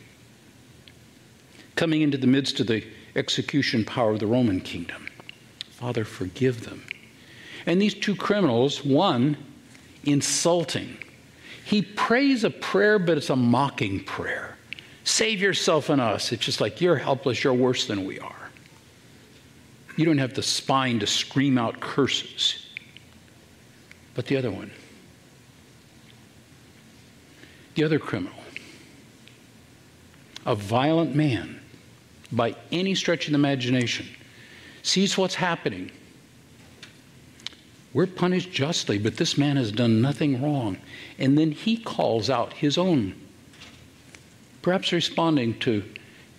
Coming 1.75 2.01
into 2.01 2.17
the 2.17 2.27
midst 2.27 2.62
of 2.62 2.67
the 2.67 2.84
execution 3.15 3.84
power 3.84 4.12
of 4.12 4.20
the 4.20 4.25
Roman 4.25 4.62
kingdom. 4.62 5.10
Father, 5.70 6.06
forgive 6.06 6.63
them. 6.63 6.84
And 7.65 7.82
these 7.82 7.94
two 7.94 8.15
criminals, 8.15 8.86
one 8.86 9.36
insulting, 10.06 10.98
he 11.65 11.82
prays 11.82 12.46
a 12.46 12.50
prayer, 12.50 12.98
but 12.98 13.17
it's 13.17 13.29
a 13.29 13.36
mocking 13.36 14.01
prayer. 14.06 14.56
Save 15.03 15.41
yourself 15.41 15.89
and 15.89 16.00
us. 16.00 16.32
It's 16.32 16.46
just 16.46 16.62
like, 16.62 16.79
you're 16.79 16.96
helpless, 16.96 17.44
you're 17.44 17.53
worse 17.53 17.86
than 17.86 18.06
we 18.06 18.17
are. 18.20 18.50
You 19.98 20.06
don't 20.06 20.20
have 20.20 20.36
the 20.36 20.44
spine 20.44 21.00
to 21.00 21.08
scream 21.08 21.58
out 21.58 21.82
curses. 21.82 22.65
But 24.15 24.27
the 24.27 24.38
other 24.38 24.51
one, 24.51 24.72
the 27.77 27.84
other 27.84 28.00
criminal, 28.00 28.34
a 30.48 30.55
violent 30.55 31.13
man, 31.13 31.62
by 32.31 32.55
any 32.72 32.96
stretch 32.96 33.27
of 33.27 33.34
the 33.34 33.38
imagination, 33.38 34.07
sees 34.81 35.15
what's 35.15 35.36
happening. 35.36 35.91
We're 37.93 38.07
punished 38.07 38.51
justly, 38.51 38.98
but 38.98 39.17
this 39.17 39.38
man 39.38 39.57
has 39.57 39.72
done 39.72 40.01
nothing 40.01 40.41
wrong. 40.41 40.77
And 41.19 41.38
then 41.38 41.51
he 41.51 41.77
calls 41.77 42.31
out 42.31 42.51
his 42.51 42.79
own, 42.79 43.13
perhaps 44.63 44.91
responding 44.91 45.60
to 45.60 45.84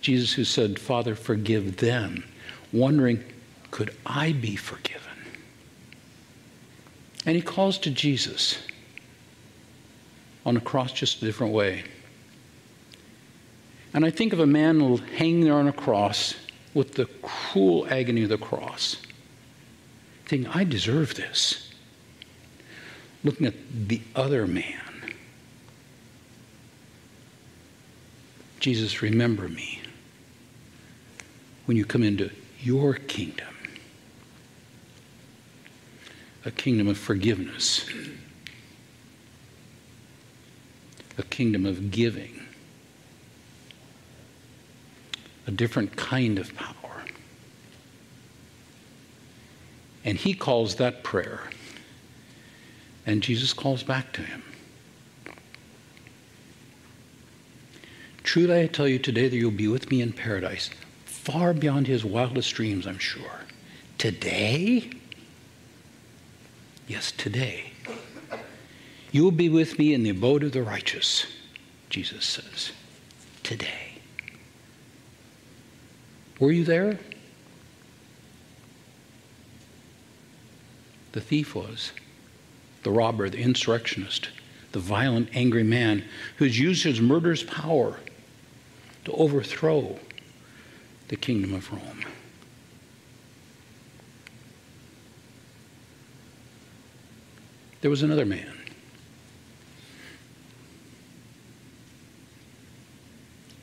Jesus, 0.01 0.33
who 0.33 0.43
said, 0.43 0.77
Father, 0.77 1.15
forgive 1.15 1.77
them, 1.77 2.25
wondering, 2.73 3.23
could 3.71 3.95
I 4.05 4.33
be 4.33 4.57
forgiven? 4.57 4.99
And 7.25 7.37
he 7.37 7.41
calls 7.41 7.77
to 7.79 7.89
Jesus 7.89 8.57
on 10.45 10.57
a 10.57 10.61
cross 10.61 10.91
just 10.91 11.21
a 11.21 11.25
different 11.25 11.53
way. 11.53 11.83
And 13.93 14.05
I 14.05 14.11
think 14.11 14.33
of 14.33 14.39
a 14.39 14.45
man 14.45 14.97
hanging 14.97 15.41
there 15.41 15.55
on 15.55 15.67
a 15.67 15.73
cross 15.73 16.35
with 16.73 16.93
the 16.93 17.05
cruel 17.21 17.87
agony 17.89 18.23
of 18.23 18.29
the 18.29 18.37
cross, 18.37 18.97
thinking, 20.25 20.49
I 20.51 20.63
deserve 20.63 21.15
this. 21.15 21.71
Looking 23.23 23.47
at 23.47 23.55
the 23.87 24.01
other 24.15 24.47
man. 24.47 25.13
Jesus, 28.59 29.01
remember 29.01 29.49
me 29.49 29.81
when 31.65 31.75
you 31.75 31.85
come 31.85 32.03
into 32.03 32.29
your 32.61 32.93
kingdom. 32.93 33.47
a 36.45 36.51
kingdom 36.51 36.87
of 36.87 36.97
forgiveness, 36.97 37.85
a 41.19 41.23
kingdom 41.23 41.65
of 41.65 41.91
giving, 41.91 42.41
a 45.45 45.51
different 45.51 45.95
kind 45.95 46.39
of 46.39 46.55
power. 46.55 47.03
And 50.05 50.17
he 50.17 50.33
calls 50.33 50.75
that 50.75 51.03
prayer. 51.03 51.41
And 53.05 53.21
Jesus 53.21 53.53
calls 53.53 53.83
back 53.83 54.13
to 54.13 54.21
him. 54.21 54.43
Truly, 58.23 58.61
I 58.61 58.67
tell 58.67 58.87
you 58.87 58.99
today 58.99 59.27
that 59.27 59.35
you'll 59.35 59.51
be 59.51 59.67
with 59.67 59.89
me 59.89 60.01
in 60.01 60.13
paradise, 60.13 60.69
far 61.05 61.53
beyond 61.53 61.87
his 61.87 62.05
wildest 62.05 62.53
dreams, 62.53 62.85
I'm 62.85 62.99
sure. 62.99 63.41
Today? 63.97 64.91
Yes, 66.87 67.11
today. 67.11 67.68
You 69.11 69.23
will 69.23 69.31
be 69.31 69.49
with 69.49 69.79
me 69.79 69.93
in 69.93 70.03
the 70.03 70.11
abode 70.11 70.43
of 70.43 70.51
the 70.51 70.61
righteous, 70.61 71.25
Jesus 71.89 72.25
says. 72.25 72.71
Today. 73.43 73.93
Were 76.39 76.51
you 76.51 76.63
there? 76.63 76.99
The 81.13 81.21
thief 81.21 81.55
was. 81.55 81.91
The 82.83 82.91
robber, 82.91 83.29
the 83.29 83.39
insurrectionist, 83.39 84.29
the 84.71 84.79
violent, 84.79 85.29
angry 85.33 85.63
man 85.63 86.05
who's 86.37 86.59
used 86.59 86.83
his 86.83 87.01
murderous 87.01 87.43
power 87.43 87.99
to 89.05 89.11
overthrow 89.13 89.99
the 91.07 91.15
kingdom 91.15 91.55
of 91.55 91.71
Rome. 91.71 92.05
There 97.81 97.89
was 97.89 98.03
another 98.03 98.25
man. 98.25 98.58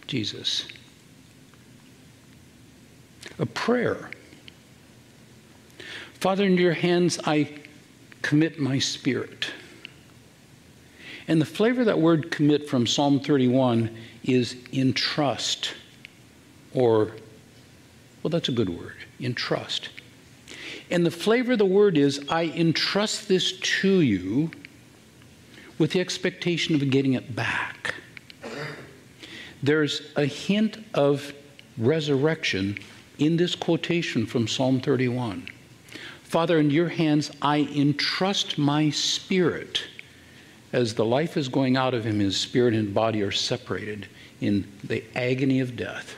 Jesus. 0.06 0.66
A 3.38 3.46
prayer. 3.46 4.10
Father, 6.14 6.44
into 6.44 6.62
your 6.62 6.72
hands 6.72 7.18
I 7.24 7.48
commit 8.22 8.58
my 8.58 8.78
spirit. 8.78 9.50
And 11.28 11.40
the 11.40 11.46
flavor 11.46 11.80
of 11.80 11.86
that 11.86 11.98
word 11.98 12.30
commit 12.30 12.68
from 12.68 12.86
Psalm 12.86 13.20
31 13.20 13.94
is 14.24 14.56
entrust, 14.72 15.74
or, 16.72 17.12
well, 18.22 18.30
that's 18.30 18.48
a 18.48 18.52
good 18.52 18.68
word, 18.68 18.94
entrust. 19.20 19.90
And 20.90 21.04
the 21.04 21.10
flavor 21.10 21.52
of 21.52 21.58
the 21.58 21.66
word 21.66 21.98
is 21.98 22.24
I 22.28 22.44
entrust 22.44 23.28
this 23.28 23.52
to 23.80 24.00
you 24.00 24.50
with 25.78 25.92
the 25.92 26.00
expectation 26.00 26.74
of 26.74 26.90
getting 26.90 27.14
it 27.14 27.34
back. 27.34 27.95
There's 29.66 30.00
a 30.14 30.26
hint 30.26 30.78
of 30.94 31.34
resurrection 31.76 32.78
in 33.18 33.36
this 33.36 33.56
quotation 33.56 34.24
from 34.24 34.46
Psalm 34.46 34.80
31. 34.80 35.48
Father, 36.22 36.60
in 36.60 36.70
your 36.70 36.88
hands 36.88 37.32
I 37.42 37.68
entrust 37.74 38.58
my 38.58 38.90
spirit. 38.90 39.82
As 40.72 40.94
the 40.94 41.04
life 41.04 41.36
is 41.36 41.48
going 41.48 41.76
out 41.76 41.94
of 41.94 42.04
him, 42.04 42.20
his 42.20 42.36
spirit 42.36 42.74
and 42.74 42.94
body 42.94 43.22
are 43.22 43.32
separated 43.32 44.06
in 44.40 44.70
the 44.84 45.02
agony 45.16 45.58
of 45.58 45.74
death. 45.74 46.14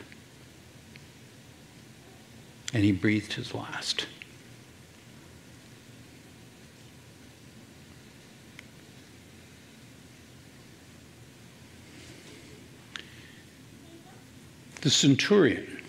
And 2.75 2.85
he 2.85 2.93
breathed 2.93 3.33
his 3.33 3.55
last. 3.55 4.05
The 14.81 14.91
centurion. 14.91 15.83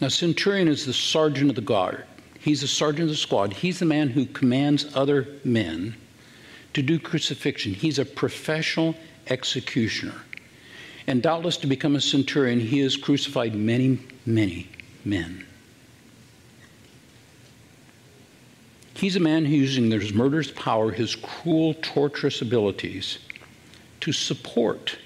Now, 0.00 0.08
centurion 0.08 0.68
is 0.68 0.86
the 0.86 0.94
sergeant 0.94 1.50
of 1.50 1.56
the 1.56 1.62
guard. 1.62 2.04
He's 2.38 2.62
the 2.62 2.68
sergeant 2.68 3.02
of 3.02 3.08
the 3.10 3.16
squad. 3.16 3.52
He's 3.52 3.78
the 3.78 3.84
man 3.84 4.08
who 4.08 4.24
commands 4.24 4.86
other 4.94 5.28
men 5.44 5.94
to 6.72 6.80
do 6.80 6.98
crucifixion. 6.98 7.74
He's 7.74 7.98
a 7.98 8.04
professional 8.04 8.94
executioner. 9.26 10.22
And 11.06 11.22
doubtless 11.22 11.58
to 11.58 11.66
become 11.66 11.96
a 11.96 12.00
centurion, 12.00 12.60
he 12.60 12.78
has 12.80 12.96
crucified 12.96 13.54
many, 13.54 13.98
many 14.24 14.68
men. 15.04 15.44
He's 18.94 19.16
a 19.16 19.20
man 19.20 19.44
who's 19.44 19.76
using 19.76 19.90
his 19.90 20.12
murderous 20.12 20.50
power, 20.50 20.92
his 20.92 21.16
cruel, 21.16 21.74
torturous 21.82 22.42
abilities 22.42 23.18
to 24.00 24.12
support 24.12 24.96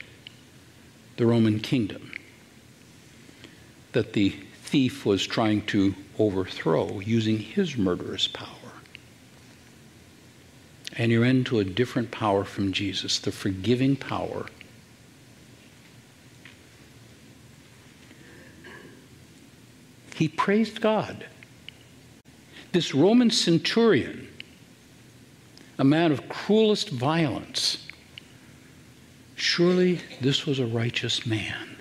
the 1.17 1.27
Roman 1.27 1.61
kingdom 1.61 2.13
that 3.93 4.13
the 4.13 4.31
thief 4.31 5.07
was 5.07 5.27
trying 5.27 5.65
to 5.67 5.95
overthrow 6.19 7.01
using 7.01 7.39
his 7.39 7.77
murderous 7.77 8.27
power. 8.27 8.49
And 10.97 11.11
you're 11.11 11.25
into 11.25 11.59
a 11.59 11.65
different 11.65 12.11
power 12.11 12.45
from 12.45 12.73
Jesus, 12.73 13.19
the 13.19 13.33
forgiving 13.33 13.97
power. 13.97 14.47
He 20.15 20.29
praised 20.29 20.81
God. 20.81 21.25
This 22.73 22.95
Roman 22.95 23.31
centurion, 23.31 24.29
a 25.79 25.85
man 25.85 26.13
of 26.13 26.29
cruelest 26.29 26.91
violence, 26.91 27.84
surely 29.37 30.01
this 30.21 30.47
was 30.47 30.59
a 30.59 30.67
righteous 30.67 31.27
man. 31.27 31.77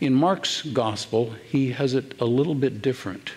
In 0.00 0.14
Mark's 0.14 0.62
gospel, 0.62 1.34
he 1.48 1.70
has 1.70 1.94
it 1.94 2.20
a 2.20 2.24
little 2.24 2.54
bit 2.54 2.82
different. 2.82 3.32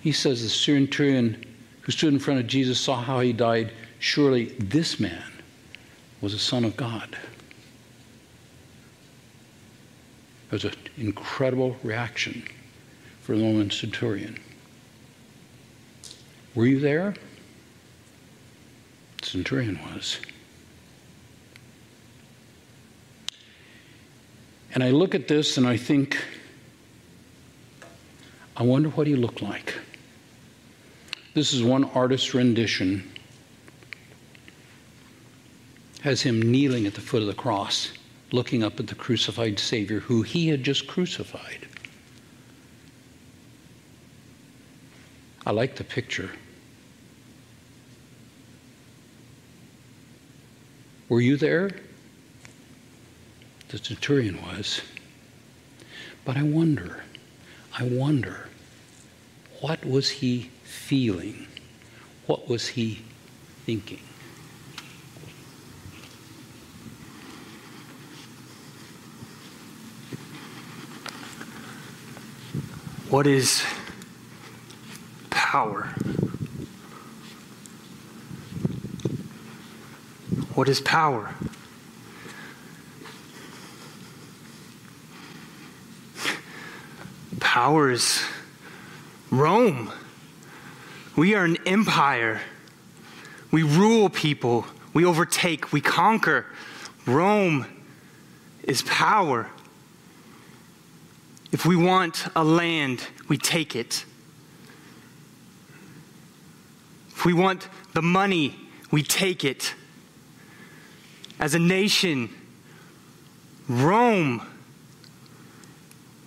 He 0.00 0.12
says 0.12 0.42
the 0.42 0.48
centurion 0.48 1.44
who 1.80 1.92
stood 1.92 2.12
in 2.12 2.18
front 2.18 2.40
of 2.40 2.46
Jesus 2.46 2.78
saw 2.78 3.00
how 3.00 3.20
he 3.20 3.32
died. 3.32 3.72
Surely 3.98 4.46
this 4.58 5.00
man 5.00 5.32
was 6.20 6.34
a 6.34 6.38
son 6.38 6.64
of 6.64 6.76
God. 6.76 7.16
It 10.46 10.52
was 10.52 10.64
an 10.64 10.74
incredible 10.96 11.76
reaction 11.82 12.44
for 13.22 13.36
the 13.36 13.42
Roman 13.42 13.70
centurion. 13.70 14.38
Were 16.54 16.66
you 16.66 16.80
there? 16.80 17.14
The 19.20 19.26
centurion 19.26 19.80
was. 19.92 20.18
And 24.76 24.84
I 24.84 24.90
look 24.90 25.14
at 25.14 25.26
this 25.26 25.56
and 25.56 25.66
I 25.66 25.78
think, 25.78 26.22
I 28.54 28.62
wonder 28.62 28.90
what 28.90 29.06
he 29.06 29.16
looked 29.16 29.40
like. 29.40 29.72
This 31.32 31.54
is 31.54 31.62
one 31.62 31.84
artist's 31.94 32.34
rendition. 32.34 33.10
Has 36.02 36.20
him 36.20 36.42
kneeling 36.42 36.86
at 36.86 36.92
the 36.92 37.00
foot 37.00 37.22
of 37.22 37.26
the 37.26 37.32
cross, 37.32 37.90
looking 38.32 38.62
up 38.62 38.78
at 38.78 38.86
the 38.86 38.94
crucified 38.94 39.58
Savior 39.58 40.00
who 40.00 40.20
he 40.20 40.48
had 40.48 40.62
just 40.62 40.86
crucified. 40.86 41.66
I 45.46 45.52
like 45.52 45.76
the 45.76 45.84
picture. 45.84 46.32
Were 51.08 51.22
you 51.22 51.38
there? 51.38 51.70
The 53.68 53.78
centurion 53.78 54.40
was. 54.42 54.80
But 56.24 56.36
I 56.36 56.42
wonder, 56.42 57.02
I 57.78 57.84
wonder, 57.84 58.48
what 59.60 59.84
was 59.84 60.10
he 60.10 60.50
feeling? 60.64 61.46
What 62.26 62.48
was 62.48 62.68
he 62.68 63.02
thinking? 63.64 64.00
What 73.08 73.26
is 73.26 73.64
power? 75.30 75.84
What 80.54 80.68
is 80.68 80.80
power? 80.80 81.34
Ours 87.56 88.22
Rome. 89.30 89.90
We 91.16 91.34
are 91.34 91.44
an 91.44 91.56
empire. 91.66 92.42
We 93.50 93.62
rule 93.62 94.08
people. 94.10 94.66
We 94.92 95.04
overtake. 95.04 95.72
We 95.72 95.80
conquer. 95.80 96.46
Rome 97.06 97.66
is 98.62 98.82
power. 98.82 99.48
If 101.50 101.64
we 101.64 101.76
want 101.76 102.26
a 102.36 102.44
land, 102.44 103.06
we 103.28 103.38
take 103.38 103.74
it. 103.74 104.04
If 107.10 107.24
we 107.24 107.32
want 107.32 107.68
the 107.94 108.02
money, 108.02 108.54
we 108.90 109.02
take 109.02 109.44
it. 109.44 109.74
As 111.40 111.54
a 111.54 111.58
nation, 111.58 112.28
Rome, 113.68 114.46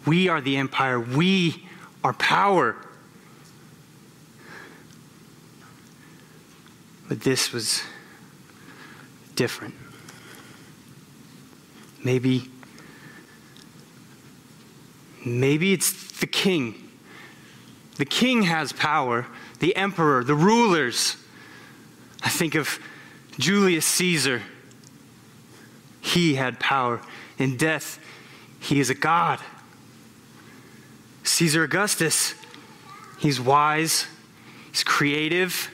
we 0.06 0.30
are 0.30 0.42
the 0.42 0.58
empire, 0.58 1.00
we 1.00 1.68
are 2.04 2.14
power. 2.14 2.76
But 7.08 7.22
this 7.22 7.52
was 7.52 7.82
different. 9.36 9.74
Maybe 12.04 12.50
maybe 15.26 15.74
it's 15.74 16.20
the 16.20 16.28
king. 16.28 16.90
The 17.98 18.06
king 18.06 18.44
has 18.44 18.72
power, 18.72 19.28
the 19.60 19.76
emperor, 19.76 20.24
the 20.24 20.36
rulers. 20.36 21.18
I 22.24 22.30
think 22.30 22.56
of 22.56 22.80
Julius 23.38 23.86
Caesar. 23.86 24.42
He 26.02 26.36
had 26.36 26.60
power. 26.60 27.02
In 27.38 27.58
death, 27.58 28.00
he 28.60 28.80
is 28.80 28.90
a 28.90 28.96
god. 28.96 29.40
Caesar 31.40 31.64
Augustus, 31.64 32.36
he's 33.18 33.40
wise, 33.40 34.08
he's 34.72 34.84
creative. 34.84 35.72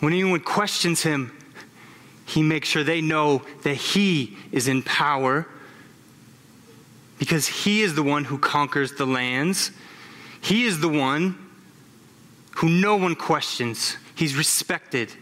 When 0.00 0.14
anyone 0.14 0.40
questions 0.40 1.02
him, 1.02 1.36
he 2.24 2.42
makes 2.42 2.68
sure 2.68 2.82
they 2.82 3.02
know 3.02 3.42
that 3.64 3.74
he 3.74 4.38
is 4.50 4.66
in 4.66 4.82
power 4.82 5.46
because 7.18 7.46
he 7.46 7.82
is 7.82 7.94
the 7.94 8.02
one 8.02 8.24
who 8.24 8.38
conquers 8.38 8.92
the 8.92 9.04
lands. 9.04 9.72
He 10.40 10.64
is 10.64 10.80
the 10.80 10.88
one 10.88 11.36
who 12.56 12.70
no 12.70 12.96
one 12.96 13.14
questions. 13.14 13.98
He's 14.14 14.36
respected. 14.36 15.12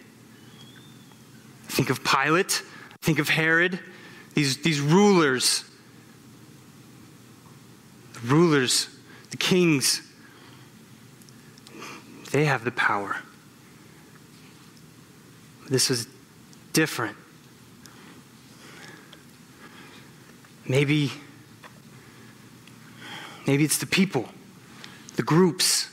Think 1.64 1.90
of 1.90 2.05
Pilate, 2.05 2.62
think 3.01 3.19
of 3.19 3.29
Herod, 3.29 3.81
these, 4.35 4.59
these 4.59 4.81
rulers, 4.81 5.64
rulers, 8.30 8.88
the 9.30 9.36
kings, 9.36 10.02
they 12.32 12.44
have 12.44 12.64
the 12.64 12.70
power. 12.70 13.16
This 15.68 15.90
is 15.90 16.06
different. 16.72 17.16
Maybe, 20.68 21.12
maybe 23.46 23.64
it's 23.64 23.78
the 23.78 23.86
people, 23.86 24.28
the 25.16 25.22
groups, 25.22 25.88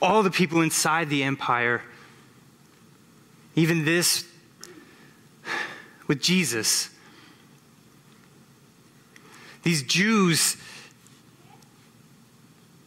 all 0.00 0.22
the 0.22 0.30
people 0.30 0.62
inside 0.62 1.10
the 1.10 1.22
empire. 1.22 1.82
Even 3.54 3.84
this 3.84 4.24
with 6.08 6.20
Jesus. 6.20 6.90
These 9.62 9.82
Jews, 9.84 10.56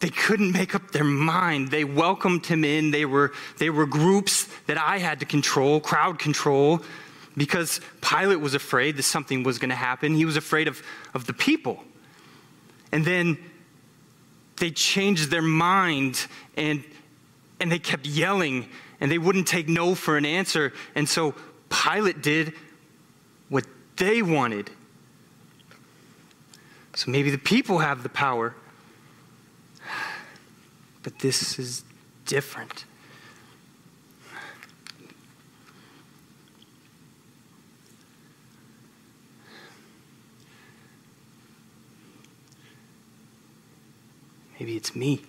they 0.05 0.11
couldn't 0.11 0.51
make 0.51 0.75
up 0.75 0.91
their 0.91 1.03
mind. 1.03 1.71
They 1.71 1.83
welcomed 1.83 2.45
him 2.45 2.63
in. 2.63 2.91
They 2.91 3.05
were, 3.05 3.33
they 3.57 3.71
were 3.71 3.87
groups 3.87 4.47
that 4.67 4.77
I 4.77 4.99
had 4.99 5.21
to 5.21 5.25
control, 5.25 5.79
crowd 5.79 6.19
control, 6.19 6.83
because 7.35 7.81
Pilate 8.01 8.39
was 8.39 8.53
afraid 8.53 8.97
that 8.97 9.03
something 9.03 9.41
was 9.41 9.57
going 9.57 9.71
to 9.71 9.75
happen. 9.75 10.13
He 10.13 10.23
was 10.23 10.37
afraid 10.37 10.67
of, 10.67 10.83
of 11.15 11.25
the 11.25 11.33
people. 11.33 11.83
And 12.91 13.03
then 13.03 13.39
they 14.57 14.69
changed 14.69 15.31
their 15.31 15.41
mind 15.41 16.27
and, 16.55 16.83
and 17.59 17.71
they 17.71 17.79
kept 17.79 18.05
yelling 18.05 18.69
and 19.01 19.09
they 19.09 19.17
wouldn't 19.17 19.47
take 19.47 19.67
no 19.67 19.95
for 19.95 20.17
an 20.17 20.25
answer. 20.25 20.71
And 20.93 21.09
so 21.09 21.33
Pilate 21.71 22.21
did 22.21 22.53
what 23.49 23.65
they 23.95 24.21
wanted. 24.21 24.69
So 26.93 27.09
maybe 27.09 27.31
the 27.31 27.39
people 27.39 27.79
have 27.79 28.03
the 28.03 28.09
power. 28.09 28.53
But 31.05 31.19
this 31.19 31.59
is 31.59 31.83
different. 32.25 32.83
Maybe 44.59 44.75
it's 44.75 44.95
me. 44.95 45.21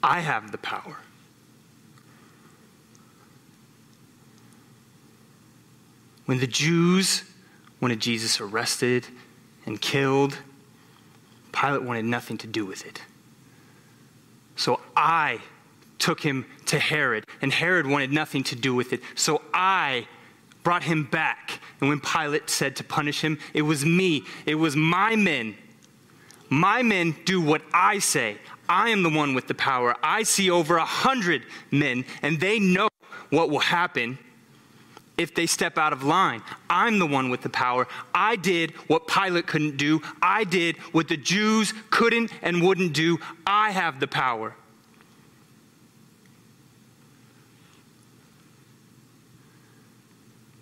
I 0.00 0.20
have 0.20 0.52
the 0.52 0.58
power. 0.58 0.98
When 6.26 6.38
the 6.38 6.46
Jews 6.46 7.24
wanted 7.80 7.98
Jesus 7.98 8.40
arrested 8.40 9.08
and 9.66 9.80
killed, 9.80 10.38
Pilate 11.50 11.82
wanted 11.82 12.04
nothing 12.04 12.38
to 12.38 12.46
do 12.46 12.64
with 12.64 12.86
it. 12.86 13.02
I 14.98 15.38
took 15.98 16.20
him 16.20 16.44
to 16.66 16.78
Herod, 16.78 17.24
and 17.40 17.52
Herod 17.52 17.86
wanted 17.86 18.12
nothing 18.12 18.42
to 18.44 18.56
do 18.56 18.74
with 18.74 18.92
it. 18.92 19.00
So 19.14 19.40
I 19.54 20.06
brought 20.64 20.82
him 20.82 21.04
back. 21.04 21.60
And 21.80 21.88
when 21.88 22.00
Pilate 22.00 22.50
said 22.50 22.76
to 22.76 22.84
punish 22.84 23.20
him, 23.20 23.38
it 23.54 23.62
was 23.62 23.86
me, 23.86 24.24
it 24.44 24.56
was 24.56 24.76
my 24.76 25.16
men. 25.16 25.56
My 26.50 26.82
men 26.82 27.14
do 27.24 27.40
what 27.40 27.62
I 27.72 28.00
say. 28.00 28.38
I 28.68 28.90
am 28.90 29.02
the 29.02 29.10
one 29.10 29.34
with 29.34 29.46
the 29.46 29.54
power. 29.54 29.94
I 30.02 30.24
see 30.24 30.50
over 30.50 30.76
a 30.76 30.84
hundred 30.84 31.44
men, 31.70 32.04
and 32.22 32.40
they 32.40 32.58
know 32.58 32.88
what 33.30 33.50
will 33.50 33.60
happen 33.60 34.18
if 35.16 35.34
they 35.34 35.46
step 35.46 35.78
out 35.78 35.92
of 35.92 36.02
line. 36.02 36.42
I'm 36.68 36.98
the 36.98 37.06
one 37.06 37.30
with 37.30 37.42
the 37.42 37.48
power. 37.50 37.86
I 38.14 38.36
did 38.36 38.72
what 38.88 39.06
Pilate 39.06 39.46
couldn't 39.46 39.76
do. 39.76 40.00
I 40.22 40.44
did 40.44 40.76
what 40.92 41.08
the 41.08 41.16
Jews 41.16 41.72
couldn't 41.90 42.30
and 42.42 42.62
wouldn't 42.62 42.94
do. 42.94 43.18
I 43.46 43.70
have 43.70 44.00
the 44.00 44.06
power. 44.06 44.54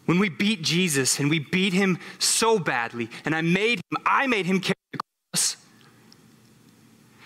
When 0.07 0.19
we 0.19 0.29
beat 0.29 0.63
Jesus 0.63 1.19
and 1.19 1.29
we 1.29 1.41
beat 1.41 1.73
him 1.73 1.99
so 2.19 2.59
badly, 2.59 3.11
and 3.25 3.35
I 3.35 3.43
made 3.43 3.79
him, 3.79 4.03
I 4.07 4.27
made 4.27 4.47
him 4.47 4.61
carry 4.61 4.77
the 4.93 5.01
cross. 5.33 5.57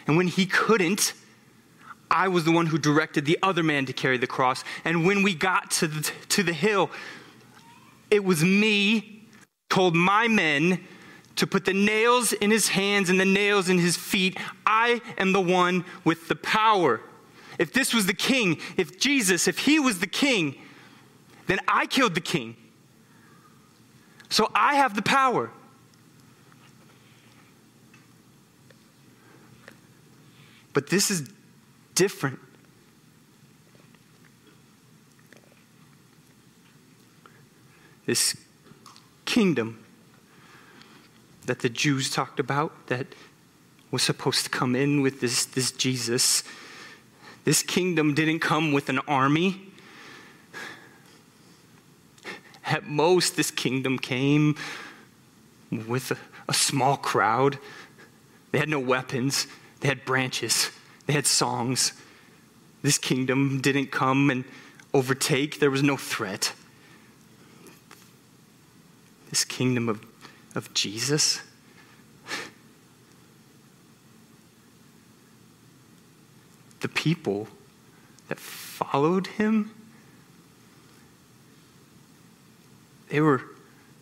And 0.06 0.16
when 0.16 0.26
he 0.26 0.46
couldn't, 0.46 1.12
I 2.10 2.28
was 2.28 2.44
the 2.44 2.50
one 2.50 2.66
who 2.66 2.78
directed 2.78 3.26
the 3.26 3.38
other 3.42 3.62
man 3.62 3.86
to 3.86 3.92
carry 3.92 4.18
the 4.18 4.26
cross. 4.26 4.64
And 4.84 5.06
when 5.06 5.22
we 5.22 5.34
got 5.34 5.70
to 5.72 5.86
the, 5.86 6.10
to 6.30 6.42
the 6.42 6.52
hill, 6.52 6.90
it 8.10 8.24
was 8.24 8.42
me, 8.42 9.28
told 9.68 9.94
my 9.94 10.26
men 10.26 10.84
to 11.36 11.46
put 11.46 11.64
the 11.64 11.72
nails 11.72 12.32
in 12.32 12.50
his 12.50 12.68
hands 12.68 13.08
and 13.08 13.20
the 13.20 13.24
nails 13.24 13.68
in 13.68 13.78
his 13.78 13.96
feet. 13.96 14.36
I 14.66 15.00
am 15.16 15.32
the 15.32 15.40
one 15.40 15.84
with 16.04 16.28
the 16.28 16.34
power. 16.34 17.00
If 17.58 17.72
this 17.72 17.94
was 17.94 18.06
the 18.06 18.14
king, 18.14 18.58
if 18.76 18.98
Jesus, 18.98 19.46
if 19.46 19.60
he 19.60 19.78
was 19.78 20.00
the 20.00 20.06
king, 20.06 20.56
then 21.46 21.60
I 21.68 21.86
killed 21.86 22.14
the 22.14 22.20
king. 22.20 22.56
So 24.30 24.50
I 24.54 24.76
have 24.76 24.94
the 24.94 25.02
power. 25.02 25.50
But 30.72 30.88
this 30.88 31.10
is 31.10 31.28
different. 31.94 32.38
this 38.10 38.36
kingdom 39.24 39.78
that 41.46 41.60
the 41.60 41.68
Jews 41.68 42.10
talked 42.10 42.40
about 42.40 42.88
that 42.88 43.06
was 43.92 44.02
supposed 44.02 44.42
to 44.42 44.50
come 44.50 44.74
in 44.74 45.00
with 45.00 45.20
this, 45.20 45.44
this 45.44 45.70
Jesus. 45.70 46.42
This 47.44 47.62
kingdom 47.62 48.14
didn't 48.14 48.40
come 48.40 48.72
with 48.72 48.88
an 48.88 48.98
army. 49.06 49.69
At 52.70 52.88
most, 52.88 53.36
this 53.36 53.50
kingdom 53.50 53.98
came 53.98 54.56
with 55.70 56.10
a, 56.12 56.16
a 56.48 56.54
small 56.54 56.96
crowd. 56.96 57.58
They 58.52 58.58
had 58.58 58.68
no 58.68 58.80
weapons, 58.80 59.46
they 59.80 59.88
had 59.88 60.06
branches, 60.06 60.70
they 61.06 61.12
had 61.12 61.26
songs. 61.26 61.92
This 62.82 62.96
kingdom 62.96 63.60
didn't 63.60 63.88
come 63.88 64.30
and 64.30 64.44
overtake, 64.94 65.60
there 65.60 65.70
was 65.70 65.82
no 65.82 65.98
threat 65.98 66.54
this 69.30 69.44
kingdom 69.44 69.88
of, 69.88 70.04
of 70.54 70.74
Jesus? 70.74 71.40
the 76.80 76.88
people 76.88 77.46
that 78.28 78.38
followed 78.38 79.26
him, 79.26 79.70
they 83.10 83.20
were 83.20 83.42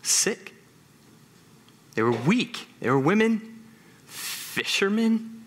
sick. 0.02 0.54
They 1.94 2.02
were 2.02 2.12
weak. 2.12 2.68
They 2.80 2.90
were 2.90 2.98
women, 2.98 3.64
fishermen, 4.06 5.44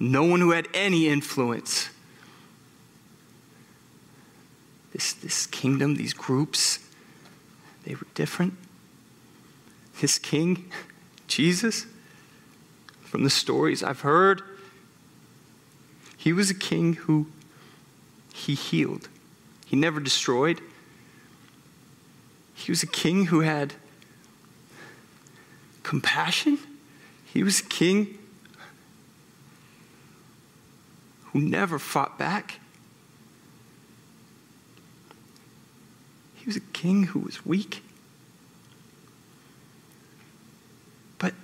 no 0.00 0.24
one 0.24 0.40
who 0.40 0.50
had 0.50 0.66
any 0.74 1.08
influence. 1.08 1.90
This, 4.92 5.12
this 5.12 5.46
kingdom, 5.46 5.94
these 5.94 6.12
groups, 6.12 6.80
they 7.84 7.94
were 7.94 8.06
different. 8.14 8.54
This 10.00 10.18
king, 10.18 10.70
Jesus, 11.28 11.86
from 13.04 13.24
the 13.24 13.30
stories 13.30 13.82
I've 13.82 14.00
heard, 14.00 14.42
he 16.16 16.32
was 16.32 16.50
a 16.50 16.54
king 16.54 16.94
who 16.94 17.26
he 18.34 18.54
healed. 18.54 19.08
He 19.66 19.76
never 19.76 20.00
destroyed. 20.00 20.60
He 22.54 22.70
was 22.70 22.82
a 22.82 22.86
king 22.86 23.26
who 23.26 23.40
had 23.40 23.74
compassion. 25.82 26.58
He 27.24 27.42
was 27.42 27.60
a 27.60 27.64
king 27.64 28.18
who 31.32 31.40
never 31.40 31.78
fought 31.78 32.18
back. 32.18 32.60
He 36.36 36.46
was 36.46 36.56
a 36.56 36.60
king 36.60 37.04
who 37.04 37.20
was 37.20 37.46
weak. 37.46 37.82
But 41.18 41.34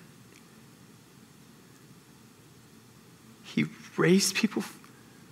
he 3.45 3.67
raised 3.97 4.35
people 4.35 4.65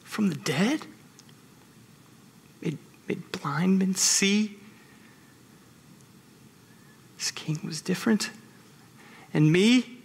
from 0.05 0.29
the 0.29 0.37
dead, 0.37 0.87
made, 2.63 2.79
made 3.09 3.31
blind 3.33 3.79
men 3.79 3.95
see. 3.95 4.56
This 7.27 7.33
king 7.33 7.59
was 7.65 7.81
different. 7.81 8.31
And 9.35 9.51
me, 9.51 9.99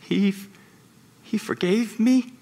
he, 0.00 0.34
he 1.22 1.36
forgave 1.36 2.00
me. 2.00 2.32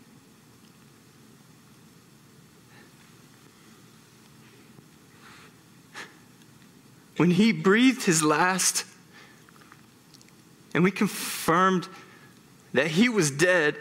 When 7.17 7.33
he 7.33 7.51
breathed 7.51 8.05
his 8.05 8.23
last, 8.23 8.85
and 10.73 10.85
we 10.85 10.93
confirmed 10.93 11.89
that 12.75 12.93
he 12.93 13.09
was 13.09 13.33
dead, 13.33 13.77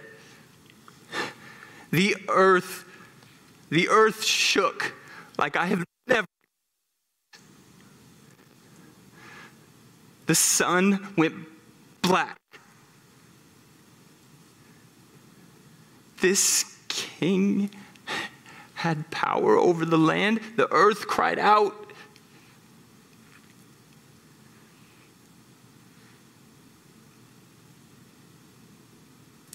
the 1.92 2.16
earth, 2.28 2.86
the 3.70 3.90
earth 3.90 4.24
shook 4.24 4.94
like 5.38 5.56
I 5.56 5.66
have 5.66 5.84
never. 6.08 6.28
The 10.26 10.36
sun 10.36 11.08
went 11.16 11.36
black. 12.02 12.38
This 16.20 16.78
king 16.88 17.70
had 18.74 19.10
power 19.12 19.58
over 19.58 19.86
the 19.86 19.98
land. 19.98 20.42
The 20.56 20.72
earth 20.72 21.08
cried 21.08 21.40
out. 21.40 21.88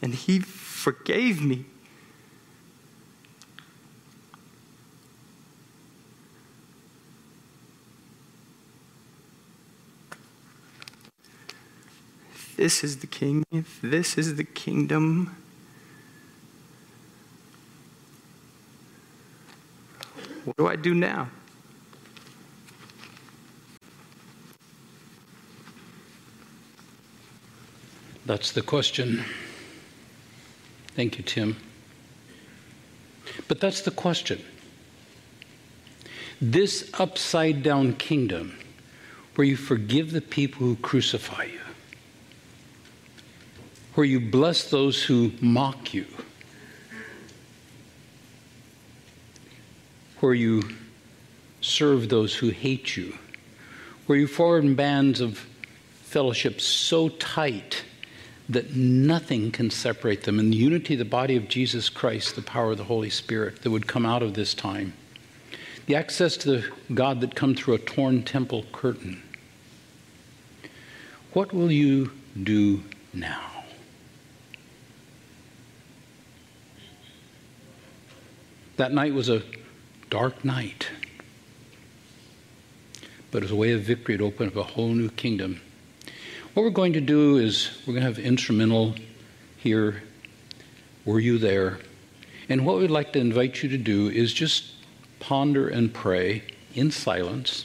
and 0.02 0.12
he 0.14 0.40
forgave 0.40 1.42
me. 1.42 1.64
This 12.62 12.84
is 12.84 12.98
the 12.98 13.08
king, 13.08 13.44
if 13.50 13.80
this 13.82 14.16
is 14.16 14.36
the 14.36 14.44
kingdom, 14.44 15.34
what 20.44 20.56
do 20.56 20.68
I 20.68 20.76
do 20.76 20.94
now? 20.94 21.28
That's 28.26 28.52
the 28.52 28.62
question. 28.62 29.24
Thank 30.94 31.18
you, 31.18 31.24
Tim. 31.24 31.56
But 33.48 33.58
that's 33.58 33.80
the 33.80 33.90
question. 33.90 34.40
This 36.40 36.92
upside 36.94 37.64
down 37.64 37.94
kingdom 37.94 38.56
where 39.34 39.48
you 39.48 39.56
forgive 39.56 40.12
the 40.12 40.20
people 40.20 40.64
who 40.64 40.76
crucify 40.76 41.46
you, 41.46 41.61
where 43.94 44.06
you 44.06 44.20
bless 44.20 44.70
those 44.70 45.02
who 45.02 45.32
mock 45.40 45.92
you, 45.92 46.06
where 50.20 50.34
you 50.34 50.62
serve 51.60 52.08
those 52.08 52.34
who 52.34 52.48
hate 52.48 52.96
you, 52.96 53.14
where 54.06 54.18
you 54.18 54.26
form 54.26 54.74
bands 54.74 55.20
of 55.20 55.46
fellowship 56.02 56.60
so 56.60 57.08
tight 57.08 57.84
that 58.48 58.74
nothing 58.74 59.50
can 59.50 59.70
separate 59.70 60.24
them. 60.24 60.38
And 60.38 60.52
the 60.52 60.56
unity 60.56 60.94
of 60.94 60.98
the 60.98 61.04
body 61.04 61.36
of 61.36 61.48
Jesus 61.48 61.88
Christ, 61.88 62.34
the 62.34 62.42
power 62.42 62.72
of 62.72 62.78
the 62.78 62.84
Holy 62.84 63.10
Spirit 63.10 63.62
that 63.62 63.70
would 63.70 63.86
come 63.86 64.04
out 64.04 64.22
of 64.22 64.34
this 64.34 64.54
time. 64.54 64.92
The 65.86 65.96
access 65.96 66.36
to 66.38 66.50
the 66.50 66.70
God 66.94 67.20
that 67.20 67.34
come 67.34 67.54
through 67.54 67.74
a 67.74 67.78
torn 67.78 68.22
temple 68.22 68.64
curtain. 68.72 69.22
What 71.32 71.52
will 71.52 71.72
you 71.72 72.12
do 72.42 72.82
now? 73.14 73.51
That 78.76 78.92
night 78.92 79.14
was 79.14 79.28
a 79.28 79.42
dark 80.10 80.44
night, 80.44 80.88
but 83.30 83.42
was 83.42 83.50
a 83.50 83.56
way 83.56 83.72
of 83.72 83.82
victory 83.82 84.14
It 84.14 84.20
opened 84.20 84.50
up 84.50 84.56
a 84.56 84.62
whole 84.62 84.94
new 84.94 85.10
kingdom 85.10 85.60
what 86.54 86.64
we're 86.64 86.70
going 86.70 86.92
to 86.92 87.00
do 87.00 87.38
is 87.38 87.70
we're 87.86 87.94
going 87.94 88.02
to 88.02 88.08
have 88.08 88.18
instrumental 88.18 88.94
here. 89.56 90.02
Were 91.06 91.18
you 91.18 91.38
there? 91.38 91.78
And 92.48 92.66
what 92.66 92.78
we'd 92.78 92.90
like 92.90 93.14
to 93.14 93.18
invite 93.18 93.62
you 93.62 93.70
to 93.70 93.78
do 93.78 94.08
is 94.08 94.34
just 94.34 94.72
ponder 95.18 95.68
and 95.68 95.94
pray 95.94 96.42
in 96.74 96.90
silence 96.90 97.64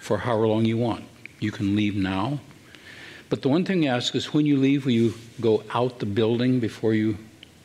for 0.00 0.18
however 0.18 0.46
long 0.46 0.64
you 0.64 0.78
want. 0.78 1.04
You 1.38 1.52
can 1.52 1.76
leave 1.76 1.94
now. 1.94 2.40
But 3.30 3.42
the 3.42 3.48
one 3.48 3.64
thing 3.64 3.88
I 3.88 3.96
ask 3.96 4.14
is 4.16 4.34
when 4.34 4.44
you 4.44 4.56
leave, 4.56 4.84
will 4.84 4.92
you 4.92 5.14
go 5.40 5.62
out 5.72 6.00
the 6.00 6.06
building 6.06 6.58
before 6.58 6.94
you 6.94 7.16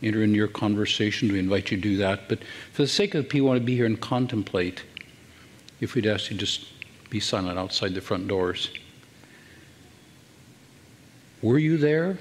enter 0.04 0.24
into 0.24 0.36
your 0.36 0.48
conversation? 0.48 1.32
We 1.32 1.40
invite 1.40 1.72
you 1.72 1.78
to 1.78 1.84
do 1.84 1.98
that. 1.98 2.30
But 2.30 2.40
for 2.72 2.84
the 2.84 2.88
sake 2.88 3.16
of 3.16 3.24
the 3.24 3.28
people 3.30 3.48
who 3.48 3.50
want 3.50 3.60
to 3.62 3.66
be 3.66 3.76
here 3.76 3.88
and 3.88 4.00
contemplate, 4.00 4.84
if 5.82 5.96
we'd 5.96 6.06
ask 6.06 6.30
you 6.30 6.38
just 6.38 6.68
be 7.10 7.20
silent 7.20 7.58
outside 7.58 7.96
the 7.96 8.02
front 8.02 8.28
doors. 8.28 8.70
Were 11.42 11.58
you 11.58 11.78
there? 11.78 12.20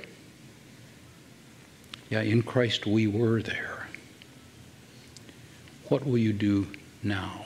Yeah, 2.08 2.22
in 2.22 2.42
Christ 2.42 2.86
we 2.86 3.06
were 3.06 3.42
there. 3.42 3.86
What 5.88 6.06
will 6.06 6.18
you 6.18 6.32
do 6.32 6.66
now? 7.02 7.43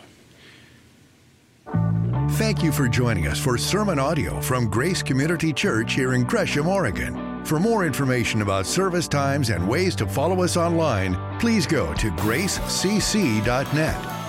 Thank 2.38 2.62
you 2.62 2.70
for 2.70 2.86
joining 2.86 3.26
us 3.26 3.40
for 3.40 3.58
sermon 3.58 3.98
audio 3.98 4.40
from 4.40 4.68
Grace 4.68 5.02
Community 5.02 5.52
Church 5.52 5.94
here 5.94 6.14
in 6.14 6.22
Gresham, 6.22 6.68
Oregon. 6.68 7.44
For 7.44 7.58
more 7.58 7.84
information 7.84 8.42
about 8.42 8.64
service 8.64 9.08
times 9.08 9.50
and 9.50 9.68
ways 9.68 9.96
to 9.96 10.06
follow 10.06 10.44
us 10.44 10.56
online, 10.56 11.18
please 11.40 11.66
go 11.66 11.92
to 11.94 12.12
gracecc.net. 12.12 13.42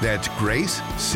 That's 0.02 0.28
gracecc.net. 0.28 1.10